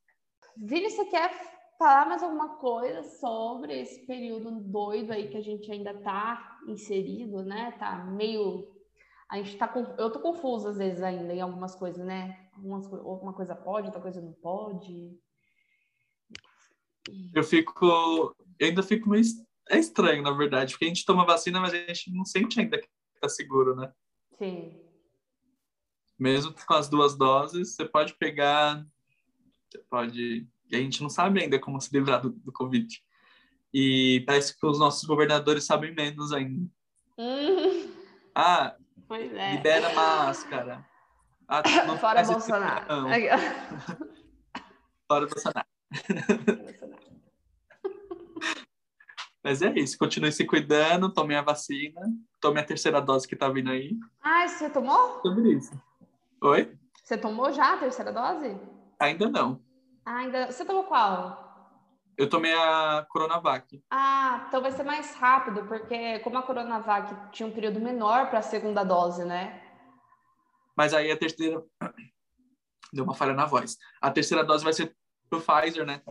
[0.57, 1.31] Vini, você quer
[1.79, 7.43] falar mais alguma coisa sobre esse período doido aí que a gente ainda tá inserido,
[7.43, 7.73] né?
[7.79, 8.72] Tá meio.
[9.33, 9.73] A gente tá.
[9.97, 12.51] Eu tô confusa às vezes ainda em algumas coisas, né?
[12.53, 12.87] Algumas...
[12.87, 15.19] co- Uma coisa pode, outra coisa não pode.
[17.35, 18.37] Eu fico.
[18.59, 19.25] Eu ainda fico meio.
[19.71, 22.79] É estranho, na verdade, porque a gente toma vacina, mas a gente não sente ainda
[22.79, 22.87] que
[23.23, 23.91] tá seguro, né?
[24.37, 24.79] Sim.
[26.19, 28.87] Mesmo com as duas doses, você pode pegar.
[29.71, 30.47] Você pode.
[30.71, 33.03] E a gente não sabe ainda como se livrar do, do Covid.
[33.73, 36.69] E parece que os nossos governadores sabem menos ainda.
[37.19, 37.91] Hum,
[38.35, 38.77] Ah,
[39.13, 39.57] pois é.
[39.57, 40.87] libera a máscara.
[41.47, 42.87] Ah, não Fora faz esse Bolsonaro.
[42.89, 43.11] não.
[45.07, 45.67] Fora Bolsonaro.
[49.45, 52.01] Mas é isso, continue se cuidando, tome a vacina,
[52.41, 53.91] tome a terceira dose que tá vindo aí.
[54.23, 55.21] Ah, você tomou?
[55.21, 55.79] Sobre isso.
[56.41, 56.75] Oi?
[57.05, 58.57] Você tomou já a terceira dose?
[58.99, 59.61] Ainda não.
[60.07, 60.51] Ah, ainda.
[60.51, 61.52] Você tomou qual?
[62.17, 63.83] Eu tomei a Coronavac.
[63.91, 68.41] Ah, então vai ser mais rápido, porque como a Coronavac tinha um período menor para
[68.41, 69.63] a segunda dose, né?
[70.77, 71.63] Mas aí a terceira.
[72.93, 73.79] Deu uma falha na voz.
[74.03, 74.95] A terceira dose vai ser
[75.31, 76.03] pro Pfizer, né?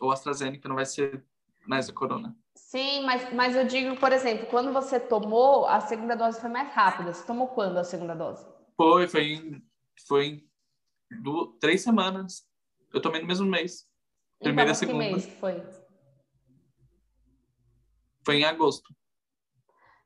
[0.00, 1.24] Ou AstraZeneca, não vai ser
[1.66, 2.36] mais a Corona.
[2.54, 6.70] Sim, mas, mas eu digo, por exemplo, quando você tomou, a segunda dose foi mais
[6.74, 7.14] rápida.
[7.14, 8.46] Você tomou quando a segunda dose?
[8.76, 9.64] Foi, foi em,
[10.06, 10.50] foi em
[11.22, 12.46] du- três semanas.
[12.92, 13.88] Eu tomei no mesmo mês.
[14.40, 15.04] Primeira e então, que segunda.
[15.04, 15.62] mês que foi?
[18.24, 18.94] Foi em agosto.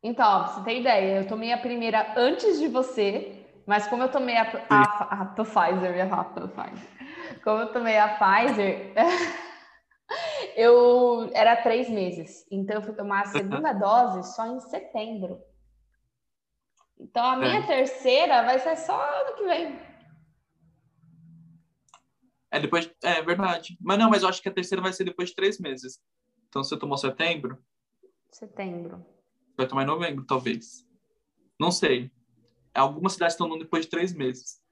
[0.03, 4.03] Então, ó, pra você ter ideia, eu tomei a primeira antes de você, mas como
[4.03, 6.89] eu tomei a, a, a, a Pfizer, ia falar Pfizer.
[7.43, 8.93] Como eu tomei a Pfizer,
[10.57, 12.47] eu era três meses.
[12.51, 15.41] Então, eu fui tomar a segunda dose só em setembro.
[16.99, 17.67] Então, a minha é.
[17.67, 19.94] terceira vai ser só ano que vem.
[22.55, 23.77] É depois, é verdade.
[23.81, 26.01] Mas não, mas eu acho que a terceira vai ser depois de três meses.
[26.49, 27.59] Então, você tomou setembro?
[28.31, 29.05] Setembro.
[29.57, 30.87] Vai tomar em novembro, talvez.
[31.59, 32.13] Não sei.
[32.73, 34.63] Algumas cidades estão dando depois de três meses.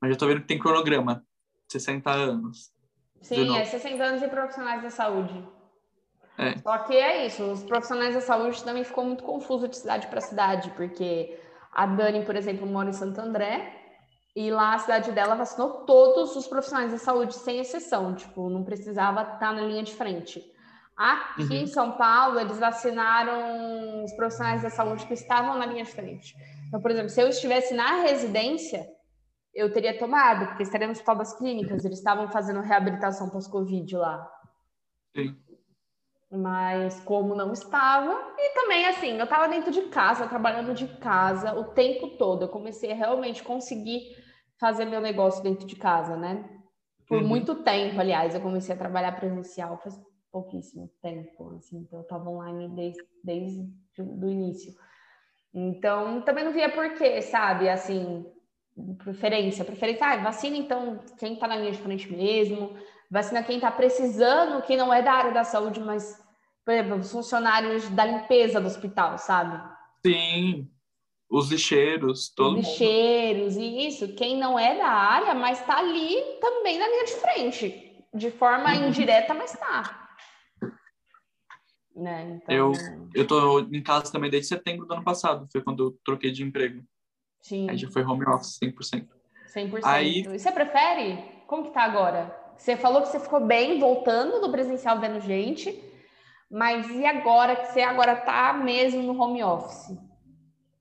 [0.00, 1.26] Mas eu tô vendo que tem cronograma.
[1.68, 2.72] 60 anos.
[3.20, 5.34] Sim, é 60 anos de profissionais da saúde.
[6.38, 6.56] É.
[6.58, 10.20] Só que é isso, os profissionais da saúde também ficou muito confuso de cidade para
[10.20, 11.36] cidade, porque
[11.72, 13.83] a Dani, por exemplo, mora em Santo André,
[14.36, 18.64] e lá a cidade dela vacinou todos os profissionais da saúde, sem exceção, tipo, não
[18.64, 20.42] precisava estar na linha de frente.
[20.96, 21.52] Aqui uhum.
[21.52, 26.34] em São Paulo, eles vacinaram os profissionais da saúde que estavam na linha de frente.
[26.68, 28.88] Então, por exemplo, se eu estivesse na residência,
[29.52, 34.28] eu teria tomado, porque estaria no Hospital das Clínicas, eles estavam fazendo reabilitação pós-Covid lá.
[35.16, 35.36] Sim.
[36.30, 41.54] Mas como não estava, e também assim, eu estava dentro de casa, trabalhando de casa
[41.54, 42.42] o tempo todo.
[42.42, 44.23] Eu comecei a realmente conseguir
[44.64, 46.42] fazer meu negócio dentro de casa, né?
[47.06, 47.28] Por uhum.
[47.28, 50.00] muito tempo, aliás, eu comecei a trabalhar presencial faz
[50.32, 54.74] pouquíssimo tempo, assim, então eu estava online desde, desde o início.
[55.52, 57.68] Então, também não via porquê, sabe?
[57.68, 58.24] Assim,
[58.96, 59.66] preferência.
[59.66, 62.74] Preferência, ah, vacina então quem está na linha de frente mesmo,
[63.10, 66.18] vacina quem está precisando, quem não é da área da saúde, mas,
[66.64, 69.62] por exemplo, os funcionários da limpeza do hospital, sabe?
[70.06, 70.70] Sim,
[71.34, 73.80] os lixeiros, todo os lixeiros, mundo.
[73.80, 74.14] isso.
[74.14, 78.04] Quem não é da área, mas está ali também na linha de frente.
[78.14, 78.86] De forma uhum.
[78.86, 80.08] indireta, mas está.
[81.96, 82.40] Né?
[82.40, 82.54] Então...
[82.54, 82.72] Eu,
[83.12, 86.44] eu tô em casa também desde setembro do ano passado, foi quando eu troquei de
[86.44, 86.84] emprego.
[87.42, 87.68] Sim.
[87.68, 89.08] Aí já foi home office 100%.
[89.52, 89.80] 100%.
[89.82, 90.20] Aí...
[90.20, 91.18] E você prefere?
[91.48, 92.32] Como que tá agora?
[92.56, 95.82] Você falou que você ficou bem voltando do presencial vendo gente,
[96.48, 99.98] mas e agora que você agora tá mesmo no home office?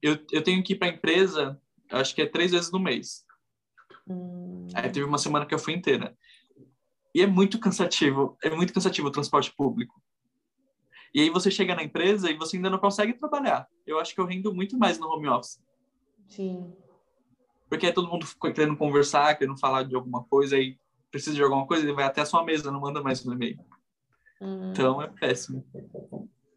[0.04, 1.58] Eu, eu tenho que ir para a empresa,
[1.90, 3.26] acho que é três vezes no mês.
[4.06, 4.68] Hum.
[4.76, 6.14] Aí teve uma semana que eu fui inteira.
[7.16, 10.02] E é muito cansativo, é muito cansativo o transporte público.
[11.16, 13.66] E aí você chega na empresa e você ainda não consegue trabalhar.
[13.88, 15.62] Eu acho que eu rendo muito mais no home office.
[16.28, 16.76] Sim.
[17.70, 20.78] Porque aí todo mundo querendo conversar, querendo falar de alguma coisa, aí
[21.10, 23.60] precisa de alguma coisa, ele vai até a sua mesa, não manda mais um e-mail.
[24.42, 24.72] Hum.
[24.72, 25.66] Então é péssimo.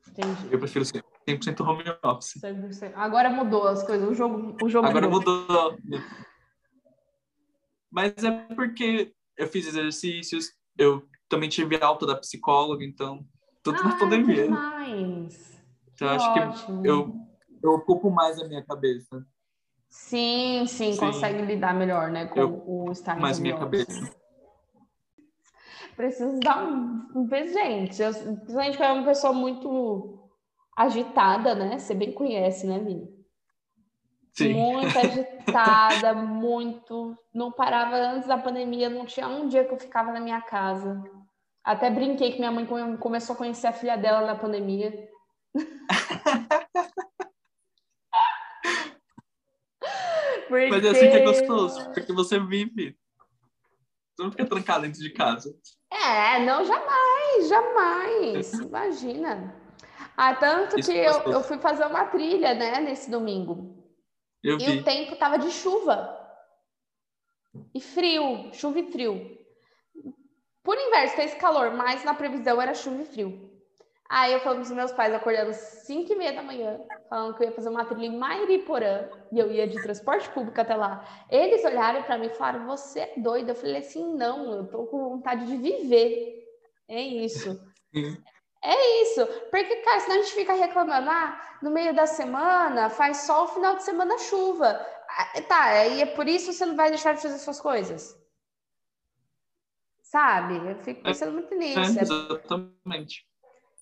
[0.08, 0.48] Entendi.
[0.50, 2.40] Eu prefiro ser 100% home office.
[2.40, 2.92] 100%.
[2.94, 5.42] Agora mudou as coisas, o jogo, o jogo Agora mudou.
[5.42, 5.78] mudou.
[7.90, 13.26] Mas é porque eu fiz exercícios, eu também tive alta da psicóloga, então
[13.62, 14.44] tudo na pandemia.
[14.44, 15.62] Demais.
[15.92, 16.82] Então, que acho ótimo.
[16.82, 17.16] que eu,
[17.62, 19.26] eu ocupo mais a minha cabeça.
[19.88, 20.98] Sim, sim, sim.
[20.98, 24.14] consegue lidar melhor, né, com eu, o estar mais minha cabeça.
[25.96, 28.02] Preciso dar um, gente.
[28.02, 30.25] Eu, principalmente é uma pessoa muito
[30.76, 31.78] agitada, né?
[31.78, 33.08] Você bem conhece, né, Vini?
[34.34, 34.52] Sim.
[34.52, 37.16] Muito agitada, muito.
[37.32, 41.02] Não parava antes da pandemia, não tinha um dia que eu ficava na minha casa.
[41.64, 42.66] Até brinquei que minha mãe
[42.98, 45.08] começou a conhecer a filha dela na pandemia.
[50.48, 50.68] porque...
[50.70, 52.96] Mas é assim que é gostoso, porque você vive.
[54.14, 55.58] Você não fica trancado dentro de casa.
[55.90, 58.52] É, não, jamais, jamais.
[58.60, 59.65] Imagina.
[60.16, 63.76] Ah, tanto Isso que eu, eu, fui fazer uma trilha, né, nesse domingo.
[64.42, 64.78] Eu e vi.
[64.78, 66.16] o tempo tava de chuva.
[67.74, 69.36] E frio, chuva e frio.
[70.62, 73.56] Por inverso, fez calor, mas na previsão era chuva e frio.
[74.08, 77.42] Aí eu falando os meus pais acordando às 5 e meia da manhã, falando que
[77.42, 81.04] eu ia fazer uma trilha em Mairiporã e eu ia de transporte público até lá.
[81.28, 83.50] Eles olharam para mim e falaram: Você é doida?
[83.50, 86.44] Eu falei assim: Não, eu tô com vontade de viver.
[86.88, 87.60] É isso.
[88.62, 89.26] É isso.
[89.50, 93.76] Porque, cara, senão a gente fica reclamando: Ah, no meio da semana faz sol, final
[93.76, 94.84] de semana chuva.
[95.08, 98.16] Ah, tá, e é por isso que você não vai deixar de fazer suas coisas
[100.16, 100.56] sabe?
[100.56, 101.98] Eu fico pensando muito é, nisso.
[101.98, 103.26] É, exatamente.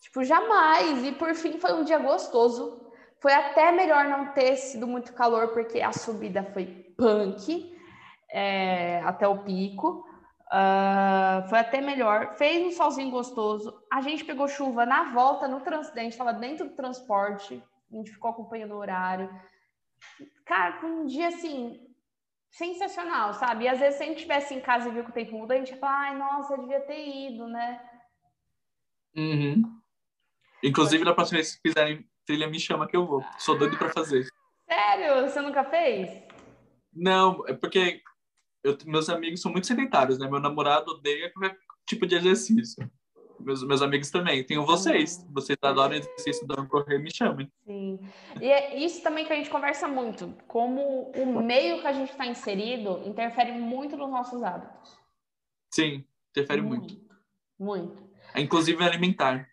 [0.01, 1.05] Tipo, jamais.
[1.05, 2.81] E por fim foi um dia gostoso.
[3.20, 6.66] Foi até melhor não ter sido muito calor, porque a subida foi
[6.97, 7.75] punk
[8.31, 10.05] é, até o pico.
[10.55, 12.37] Uh, foi até melhor.
[12.37, 13.83] Fez um solzinho gostoso.
[13.91, 15.59] A gente pegou chuva na volta no
[16.03, 17.61] gente estava dentro do transporte.
[17.91, 19.29] A gente ficou acompanhando o horário.
[20.45, 21.81] Cara, um dia assim
[22.53, 23.65] sensacional, sabe?
[23.65, 25.55] E às vezes, se a gente estivesse em casa e viu que o tempo muda,
[25.55, 27.81] a gente ia falar, ai, nossa, eu devia ter ido, né?
[29.17, 29.81] Uhum.
[30.63, 33.25] Inclusive, da próxima vez que quiserem trilha me chama que eu vou.
[33.39, 34.25] Sou doido para fazer.
[34.69, 35.29] Sério?
[35.29, 36.23] Você nunca fez?
[36.93, 38.01] Não, é porque
[38.65, 40.29] eu, meus amigos são muito sedentários, né?
[40.29, 42.91] Meu namorado odeia qualquer tipo de exercício.
[43.39, 44.43] Meus, meus amigos também.
[44.43, 45.19] Tenho vocês.
[45.19, 45.35] Uhum.
[45.35, 47.53] Vocês adoram exercício, adoram correr, me chamem.
[47.67, 48.01] Sim.
[48.41, 50.35] E é isso também que a gente conversa muito.
[50.49, 54.99] Como o meio que a gente está inserido interfere muito nos nossos hábitos.
[55.71, 56.95] Sim, interfere muito.
[57.59, 57.93] Muito.
[57.93, 58.11] muito.
[58.35, 59.47] É, inclusive alimentar.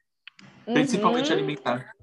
[0.65, 0.73] Uhum.
[0.73, 1.93] Principalmente alimentar.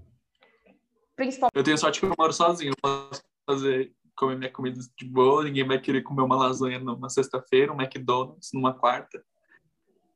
[1.16, 1.56] Principalmente.
[1.56, 2.72] Eu tenho sorte que eu moro sozinho.
[2.72, 5.44] Eu posso fazer, comer minha comida de boa.
[5.44, 9.24] Ninguém vai querer comer uma lasanha numa sexta-feira, um McDonald's numa quarta.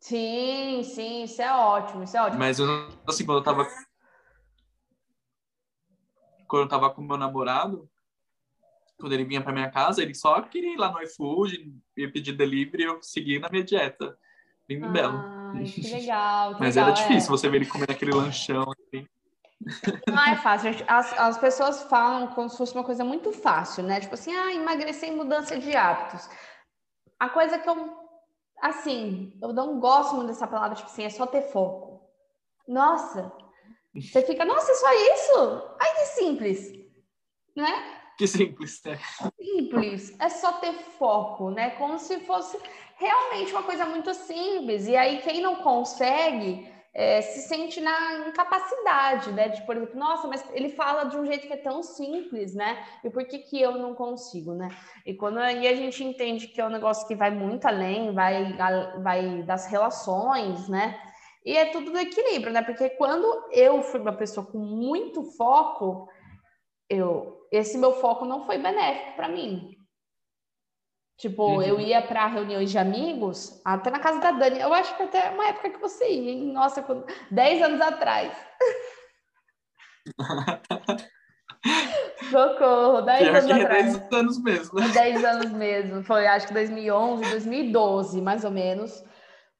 [0.01, 2.39] Sim, sim, isso é ótimo, isso é ótimo.
[2.41, 2.59] Mas
[3.07, 3.67] assim, quando eu tava.
[6.49, 7.89] Quando eu tava com meu namorado,
[8.99, 12.33] quando ele vinha para minha casa, ele só queria ir lá no iFood, ia pedir
[12.33, 14.19] delivery e eu seguia na minha dieta.
[14.69, 15.19] Lindo ah, e belo.
[15.65, 16.55] Que legal.
[16.55, 17.31] Que Mas legal, era difícil é.
[17.31, 19.07] você ver ele comer aquele lanchão assim.
[20.07, 20.85] Não é fácil, gente.
[20.89, 24.01] As, as pessoas falam como se fosse uma coisa muito fácil, né?
[24.01, 26.29] Tipo assim, ah, emagrecer e mudança de hábitos.
[27.19, 28.03] A coisa que eu
[28.63, 32.01] assim, eu não gosto muito dessa palavra, tipo assim, é só ter foco.
[32.69, 33.33] Nossa,
[33.93, 35.77] você fica, nossa, é só isso?
[35.81, 36.73] Ai, que simples,
[37.57, 37.99] né?
[38.17, 38.99] Que simples, né?
[39.37, 41.71] Simples, é só ter foco, né?
[41.71, 42.57] Como se fosse
[42.97, 44.87] realmente uma coisa muito simples.
[44.87, 49.49] E aí, quem não consegue é, se sente na incapacidade, né?
[49.49, 52.85] De, por exemplo, nossa, mas ele fala de um jeito que é tão simples, né?
[53.03, 54.69] E por que, que eu não consigo, né?
[55.07, 58.57] E quando aí a gente entende que é um negócio que vai muito além, vai,
[59.03, 61.01] vai das relações, né?
[61.45, 62.63] E é tudo do equilíbrio, né?
[62.63, 66.09] Porque quando eu fui uma pessoa com muito foco,
[66.89, 69.82] eu, esse meu foco não foi benéfico para mim.
[71.23, 71.63] Tipo, uhum.
[71.63, 74.59] eu ia para reuniões de amigos, até na casa da Dani.
[74.59, 76.53] Eu acho que até uma época que você ia, hein?
[76.53, 77.07] Nossa, quando...
[77.31, 78.37] 10 anos atrás.
[82.29, 83.97] Socorro, 10 anos que atrás.
[83.99, 84.81] 10 anos mesmo.
[84.93, 86.03] 10 anos mesmo.
[86.03, 89.05] Foi, acho que 2011, 2012, mais ou menos.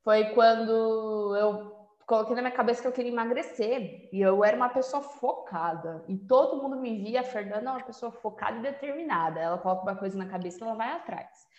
[0.03, 1.71] Foi quando eu
[2.05, 4.09] coloquei na minha cabeça que eu queria emagrecer.
[4.13, 6.03] E eu era uma pessoa focada.
[6.09, 9.39] E todo mundo me via, a Fernanda é uma pessoa focada e determinada.
[9.39, 11.52] Ela coloca uma coisa na cabeça e ela vai atrás.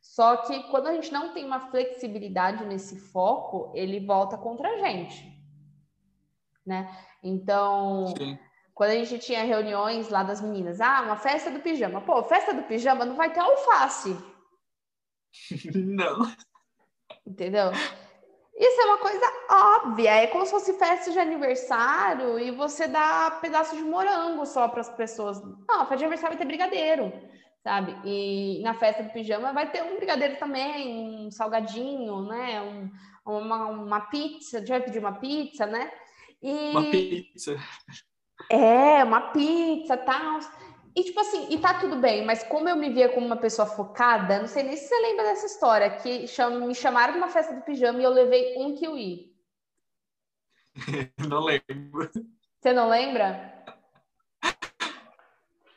[0.00, 4.78] Só que quando a gente não tem uma flexibilidade nesse foco, ele volta contra a
[4.78, 5.30] gente.
[6.66, 6.90] Né?
[7.22, 8.38] Então, Sim.
[8.74, 12.00] quando a gente tinha reuniões lá das meninas, ah, uma festa do pijama.
[12.00, 14.16] Pô, festa do pijama não vai ter alface.
[15.74, 16.22] Não.
[17.26, 17.70] Entendeu?
[18.56, 23.38] Isso é uma coisa óbvia, é como se fosse festa de aniversário e você dá
[23.40, 25.40] pedaço de morango só para as pessoas.
[25.40, 27.12] Não, festa de aniversário vai ter brigadeiro
[27.62, 27.96] sabe?
[28.04, 32.60] E na festa do pijama vai ter um brigadeiro também, um salgadinho, né?
[32.62, 32.90] Um,
[33.24, 35.90] uma, uma pizza, já vai pedir uma pizza, né?
[36.42, 36.70] E...
[36.70, 37.56] Uma pizza.
[38.50, 40.40] É, uma pizza, tal.
[40.96, 43.66] E tipo assim, e tá tudo bem, mas como eu me via como uma pessoa
[43.66, 46.66] focada, não sei nem se você lembra dessa história, que cham...
[46.66, 49.30] me chamaram de uma festa do pijama e eu levei um kiwi.
[51.28, 52.10] não lembro.
[52.60, 53.59] Você não lembra?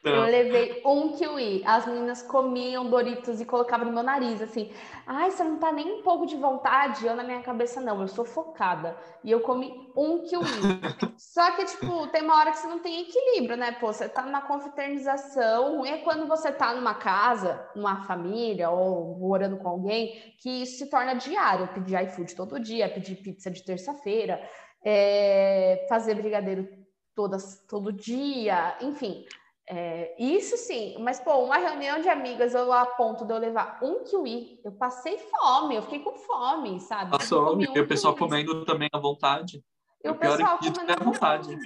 [0.04, 1.64] Eu levei um kiwi.
[1.66, 4.70] As meninas comiam Doritos e colocavam no meu nariz, assim.
[5.08, 7.06] Ai, você não tá nem um pouco de vontade?
[7.06, 8.02] Eu, na minha cabeça, não.
[8.02, 8.98] Eu sou focada.
[9.24, 10.44] E eu comi um kiwi.
[11.18, 13.72] Só que, tipo, tem uma hora que você não tem equilíbrio, né?
[13.72, 15.86] Pô, você tá numa confraternização.
[15.86, 20.90] É quando você tá numa casa, numa família, ou morando com alguém, que isso se
[20.90, 21.70] torna diário.
[21.70, 24.42] Pedir iFood todo dia, pedir pizza de terça-feira,
[24.84, 25.86] é...
[25.88, 26.68] fazer brigadeiro
[27.16, 29.26] todas, todo dia, enfim
[29.66, 33.80] é, isso sim, mas pô, uma reunião de amigas eu a ponto de eu levar
[33.82, 37.12] um kiwi, eu passei fome, eu fiquei com fome, sabe?
[37.12, 38.30] Passou fome, um e o pessoal kiwi.
[38.30, 39.64] comendo também à vontade.
[40.04, 41.58] E o, pessoal é comendo à vontade.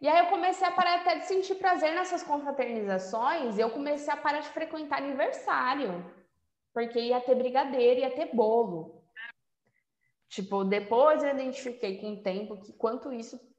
[0.00, 4.12] E aí eu comecei a parar até de sentir prazer nessas confraternizações, e eu comecei
[4.12, 6.04] a parar de frequentar aniversário,
[6.72, 9.02] porque ia ter brigadeiro, ia ter bolo.
[10.28, 13.49] Tipo, depois eu identifiquei com o tempo que quanto isso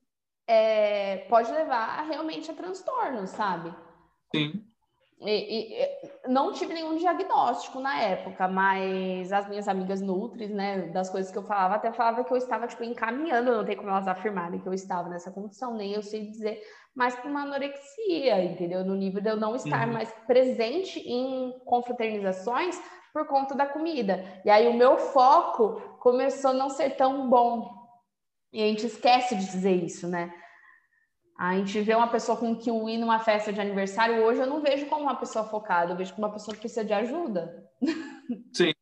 [0.52, 3.74] é, pode levar realmente a transtorno, sabe?
[4.36, 4.62] Sim.
[5.22, 5.90] E, e,
[6.28, 11.38] não tive nenhum diagnóstico na época, mas as minhas amigas nutris, né, das coisas que
[11.38, 14.68] eu falava, até falava que eu estava, tipo, encaminhando, não tem como elas afirmarem que
[14.68, 16.62] eu estava nessa condição, nem eu sei dizer,
[16.94, 18.84] mas para uma anorexia, entendeu?
[18.84, 19.94] No nível de eu não estar uhum.
[19.94, 22.78] mais presente em confraternizações
[23.14, 24.26] por conta da comida.
[24.44, 27.70] E aí o meu foco começou a não ser tão bom,
[28.52, 30.34] e a gente esquece de dizer isso, né?
[31.38, 34.86] A gente vê uma pessoa com kiwi numa festa de aniversário, hoje eu não vejo
[34.86, 37.68] como uma pessoa focada, eu vejo como uma pessoa que precisa de ajuda.
[38.54, 38.74] Sim,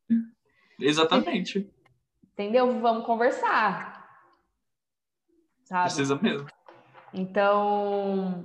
[0.78, 1.70] exatamente.
[2.32, 2.80] Entendeu?
[2.80, 4.00] Vamos conversar.
[5.64, 5.84] Sabe?
[5.84, 6.48] Precisa mesmo.
[7.12, 8.44] Então,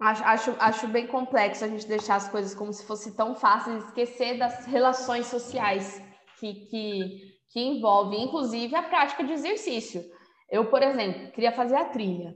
[0.00, 3.78] acho, acho, bem complexo a gente deixar as coisas como se fosse tão fácil e
[3.78, 6.02] esquecer das relações sociais
[6.38, 10.04] que, que, que envolvem, inclusive, a prática de exercício.
[10.50, 12.34] Eu, por exemplo, queria fazer a trilha.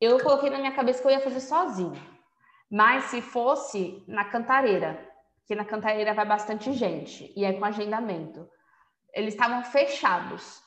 [0.00, 2.00] Eu coloquei na minha cabeça que eu ia fazer sozinha.
[2.70, 4.98] Mas se fosse na cantareira,
[5.46, 8.48] que na cantareira vai bastante gente e é com agendamento,
[9.12, 10.62] eles estavam fechados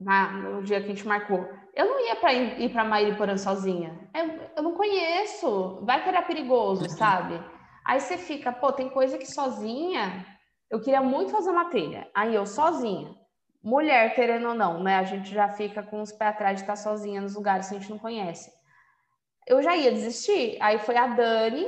[0.00, 1.44] na, no dia que a gente marcou.
[1.74, 4.08] Eu não ia para ir, para Mairiporã sozinha.
[4.14, 5.80] Eu, eu não conheço.
[5.82, 6.88] Vai que era perigoso, uhum.
[6.88, 7.42] sabe?
[7.84, 10.24] Aí você fica, pô, tem coisa que sozinha.
[10.70, 12.10] Eu queria muito fazer uma trilha.
[12.14, 13.14] Aí eu sozinha.
[13.66, 14.94] Mulher, querendo ou não, né?
[14.94, 17.78] A gente já fica com os pés atrás de estar sozinha nos lugares que a
[17.80, 18.48] gente não conhece.
[19.44, 20.56] Eu já ia desistir.
[20.60, 21.66] Aí foi a Dani,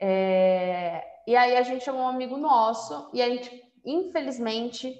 [0.00, 1.06] é...
[1.26, 4.98] e aí a gente chamou um amigo nosso, e a gente, infelizmente,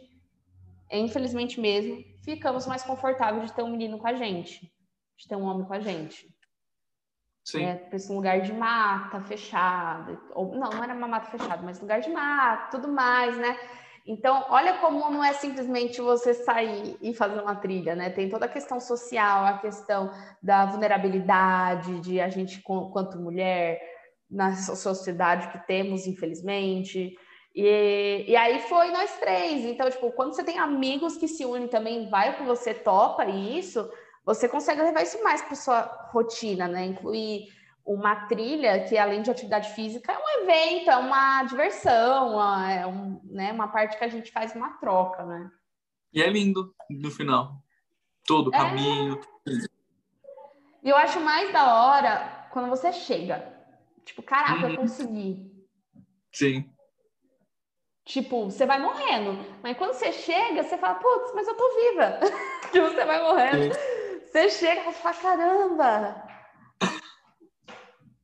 [0.93, 4.71] infelizmente mesmo, ficamos mais confortáveis de ter um menino com a gente,
[5.17, 6.29] de ter um homem com a gente.
[7.47, 7.65] Sim.
[7.65, 11.81] É, para um lugar de mata fechado, ou não, não era uma mata fechada, mas
[11.81, 13.57] lugar de mata, tudo mais, né?
[14.07, 18.09] Então, olha como não é simplesmente você sair e fazer uma trilha, né?
[18.09, 23.81] Tem toda a questão social, a questão da vulnerabilidade, de a gente, quanto mulher,
[24.31, 27.17] na sociedade que temos, infelizmente.
[27.53, 29.65] E, e aí foi nós três.
[29.65, 33.91] Então, tipo, quando você tem amigos que se unem também, vai com você, topa isso,
[34.25, 35.81] você consegue levar isso mais para sua
[36.13, 36.85] rotina, né?
[36.85, 37.47] Incluir
[37.87, 43.21] uma trilha que, além de atividade física, é um evento, é uma diversão, é um,
[43.25, 45.49] né, uma parte que a gente faz uma troca, né?
[46.13, 47.63] E é lindo no final.
[48.27, 48.59] Todo o é...
[48.59, 49.21] caminho.
[50.83, 53.55] E eu acho mais da hora quando você chega.
[54.05, 54.71] Tipo, caraca, uhum.
[54.71, 55.53] eu consegui.
[56.33, 56.69] Sim.
[58.05, 59.45] Tipo, você vai morrendo.
[59.63, 62.21] Mas quando você chega, você fala, putz, mas eu tô viva.
[62.73, 63.75] tipo, você vai morrendo.
[63.75, 63.81] Sim.
[64.27, 66.27] Você chega e fala, caramba,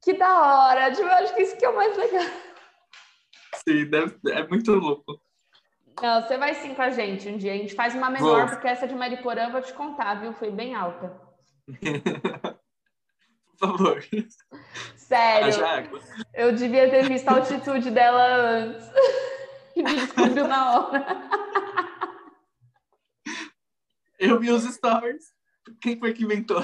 [0.02, 0.90] que da hora!
[0.90, 2.26] Tipo, eu acho que isso que é o mais legal.
[3.66, 5.20] Sim, deve, é muito louco.
[6.00, 7.52] Não, você vai sim com a gente um dia.
[7.52, 8.48] A gente faz uma menor, vou.
[8.48, 10.32] porque essa de Mariporã eu vou te contar, viu?
[10.32, 11.14] Foi bem alta.
[13.58, 14.02] Por favor.
[14.96, 15.54] Sério.
[16.34, 18.90] Eu devia ter visto a altitude dela antes.
[19.74, 21.06] E me descobriu na hora.
[24.18, 25.24] Eu vi os stories.
[25.80, 26.62] Quem foi que inventou?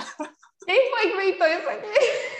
[0.67, 2.38] Quem foi que inventou isso aqui?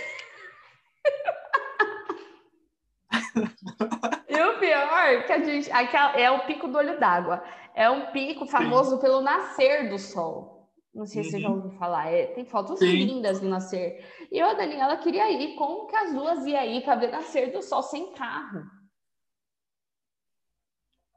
[4.29, 5.71] e o pior que a gente
[6.17, 7.43] é o pico do olho d'água.
[7.75, 9.01] É um pico famoso Sim.
[9.01, 10.59] pelo nascer do sol.
[10.93, 11.57] Não sei se você já uhum.
[11.57, 12.13] ouviu falar.
[12.13, 12.87] É, tem fotos Sim.
[12.87, 14.05] lindas do nascer.
[14.33, 15.55] E eu, a Daniela, queria ir.
[15.55, 18.65] Como que as duas iam ir para ver nascer do sol sem carro?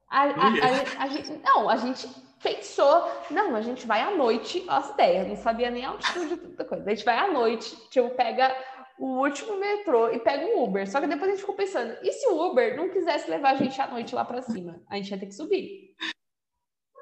[0.07, 2.07] A, a, a, gente, não, a gente
[2.43, 6.37] pensou, não, a gente vai à noite, as ideias, não sabia nem a altitude de
[6.37, 6.85] tanta coisa.
[6.85, 8.53] A gente vai à noite, tipo, pega
[9.01, 10.87] o último metrô e pega um Uber.
[10.87, 13.55] Só que depois a gente ficou pensando, e se o Uber não quisesse levar a
[13.55, 14.79] gente à noite lá para cima?
[14.87, 15.95] A gente ia ter que subir.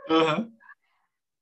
[0.09, 0.49] Uhum.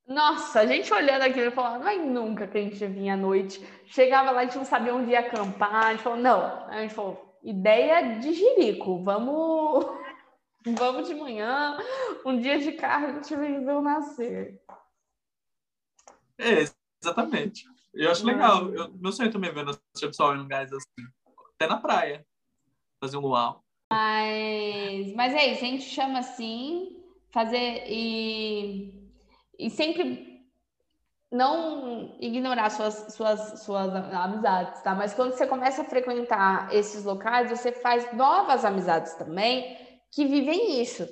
[0.08, 3.18] Nossa, a gente olhando aquilo e falando, não é nunca que a gente vinha à
[3.18, 3.64] noite.
[3.86, 5.86] Chegava lá, a gente não sabia onde ia acampar.
[5.86, 6.68] A gente falou, não.
[6.70, 9.86] A gente falou, ideia de jirico, vamos,
[10.76, 11.78] vamos de manhã,
[12.26, 14.60] um dia de carro, a gente ver o nascer.
[16.40, 16.66] É,
[17.00, 17.64] exatamente.
[17.98, 18.70] Eu acho legal.
[18.74, 19.78] Eu, meu sonho também é ver do
[20.14, 21.08] sol em lugares assim.
[21.56, 22.26] Até na praia.
[23.02, 23.64] Fazer um luau.
[23.92, 26.98] Mas, mas é isso, a gente chama assim,
[27.30, 28.94] fazer e,
[29.58, 30.46] e sempre
[31.32, 34.94] não ignorar suas, suas, suas amizades, tá?
[34.94, 39.78] Mas quando você começa a frequentar esses locais, você faz novas amizades também
[40.12, 41.08] que vivem isso.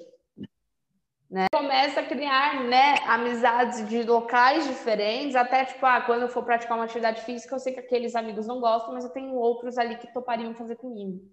[1.29, 1.47] Né?
[1.51, 6.77] Começa a criar né, amizades de locais diferentes, até tipo, ah, quando eu for praticar
[6.77, 9.97] uma atividade física, eu sei que aqueles amigos não gostam, mas eu tenho outros ali
[9.97, 11.27] que topariam fazer comigo.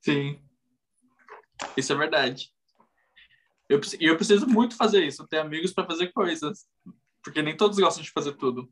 [0.00, 0.38] Sim,
[1.76, 2.52] isso é verdade.
[3.68, 6.66] Eu, eu preciso muito fazer isso, ter amigos para fazer coisas,
[7.22, 8.70] porque nem todos gostam de fazer tudo.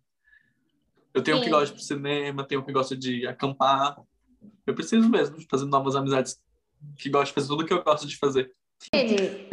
[1.15, 1.43] Eu tenho Sim.
[1.43, 3.97] um que gosta de cinema, tenho um que gosta de acampar.
[4.67, 6.41] Eu preciso mesmo de fazer novas amizades
[6.99, 8.53] que gostam de fazer tudo que eu gosto de fazer.
[8.93, 9.49] Ele,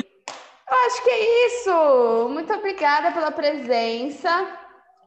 [0.70, 2.30] eu acho que é isso.
[2.30, 4.30] Muito obrigada pela presença,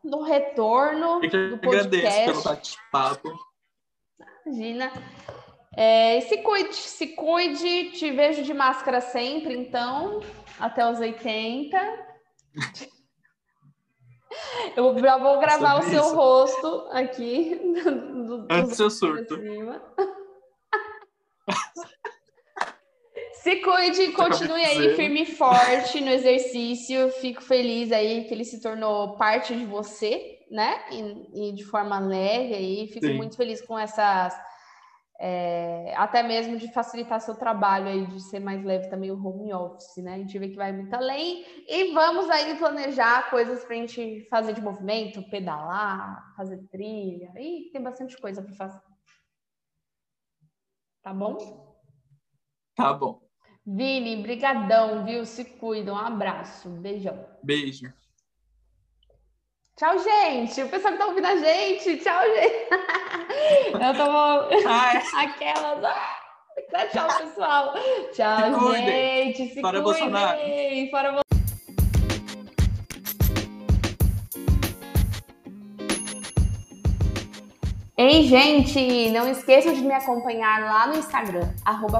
[0.03, 2.25] no retorno do podcast.
[2.25, 3.33] pelo bate-papo.
[4.45, 4.93] Imagina.
[5.77, 7.93] É, se cuide, se cuide.
[7.93, 10.21] Te vejo de máscara sempre, então,
[10.59, 11.79] até os 80.
[14.77, 17.61] Eu já vou gravar o seu rosto aqui.
[18.23, 19.37] Do, do, Antes do seu surto.
[23.43, 27.11] Se cuide, continue aí firme e forte no exercício.
[27.21, 30.85] Fico feliz aí que ele se tornou parte de você, né?
[30.93, 32.87] E, e de forma leve aí.
[32.87, 33.15] Fico Sim.
[33.15, 34.33] muito feliz com essas
[35.25, 39.53] é, até mesmo de facilitar seu trabalho aí, de ser mais leve também o home
[39.53, 40.15] office, né?
[40.15, 44.25] A gente vê que vai muito além e vamos aí planejar coisas para a gente
[44.31, 48.81] fazer de movimento, pedalar, fazer trilha, e tem bastante coisa para fazer.
[51.03, 51.77] Tá bom?
[52.77, 53.32] Tá bom.
[53.65, 55.25] Vini, brigadão, viu?
[55.25, 57.25] Se cuida, um abraço, beijão.
[57.43, 57.93] Beijo.
[59.77, 60.63] Tchau, gente.
[60.63, 61.97] O pessoal que tá ouvindo a gente.
[61.99, 62.69] Tchau, gente.
[63.75, 65.85] Eu tô aquelas.
[65.85, 67.75] Ah, tchau, pessoal.
[68.13, 69.49] Tchau, se gente.
[69.55, 70.11] Se Fora cuidem.
[70.11, 70.41] Bolsonaro.
[70.91, 71.23] Fora
[77.95, 81.53] Ei, gente, não esqueçam de me acompanhar lá no Instagram,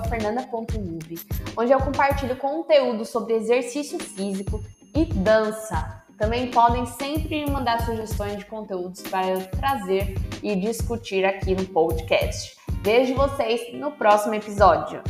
[0.09, 1.19] fernanda.ub,
[1.55, 4.65] onde eu compartilho conteúdo sobre exercício físico
[4.95, 6.03] e dança.
[6.17, 12.57] Também podem sempre mandar sugestões de conteúdos para eu trazer e discutir aqui no podcast.
[12.83, 15.03] Vejo vocês no próximo episódio.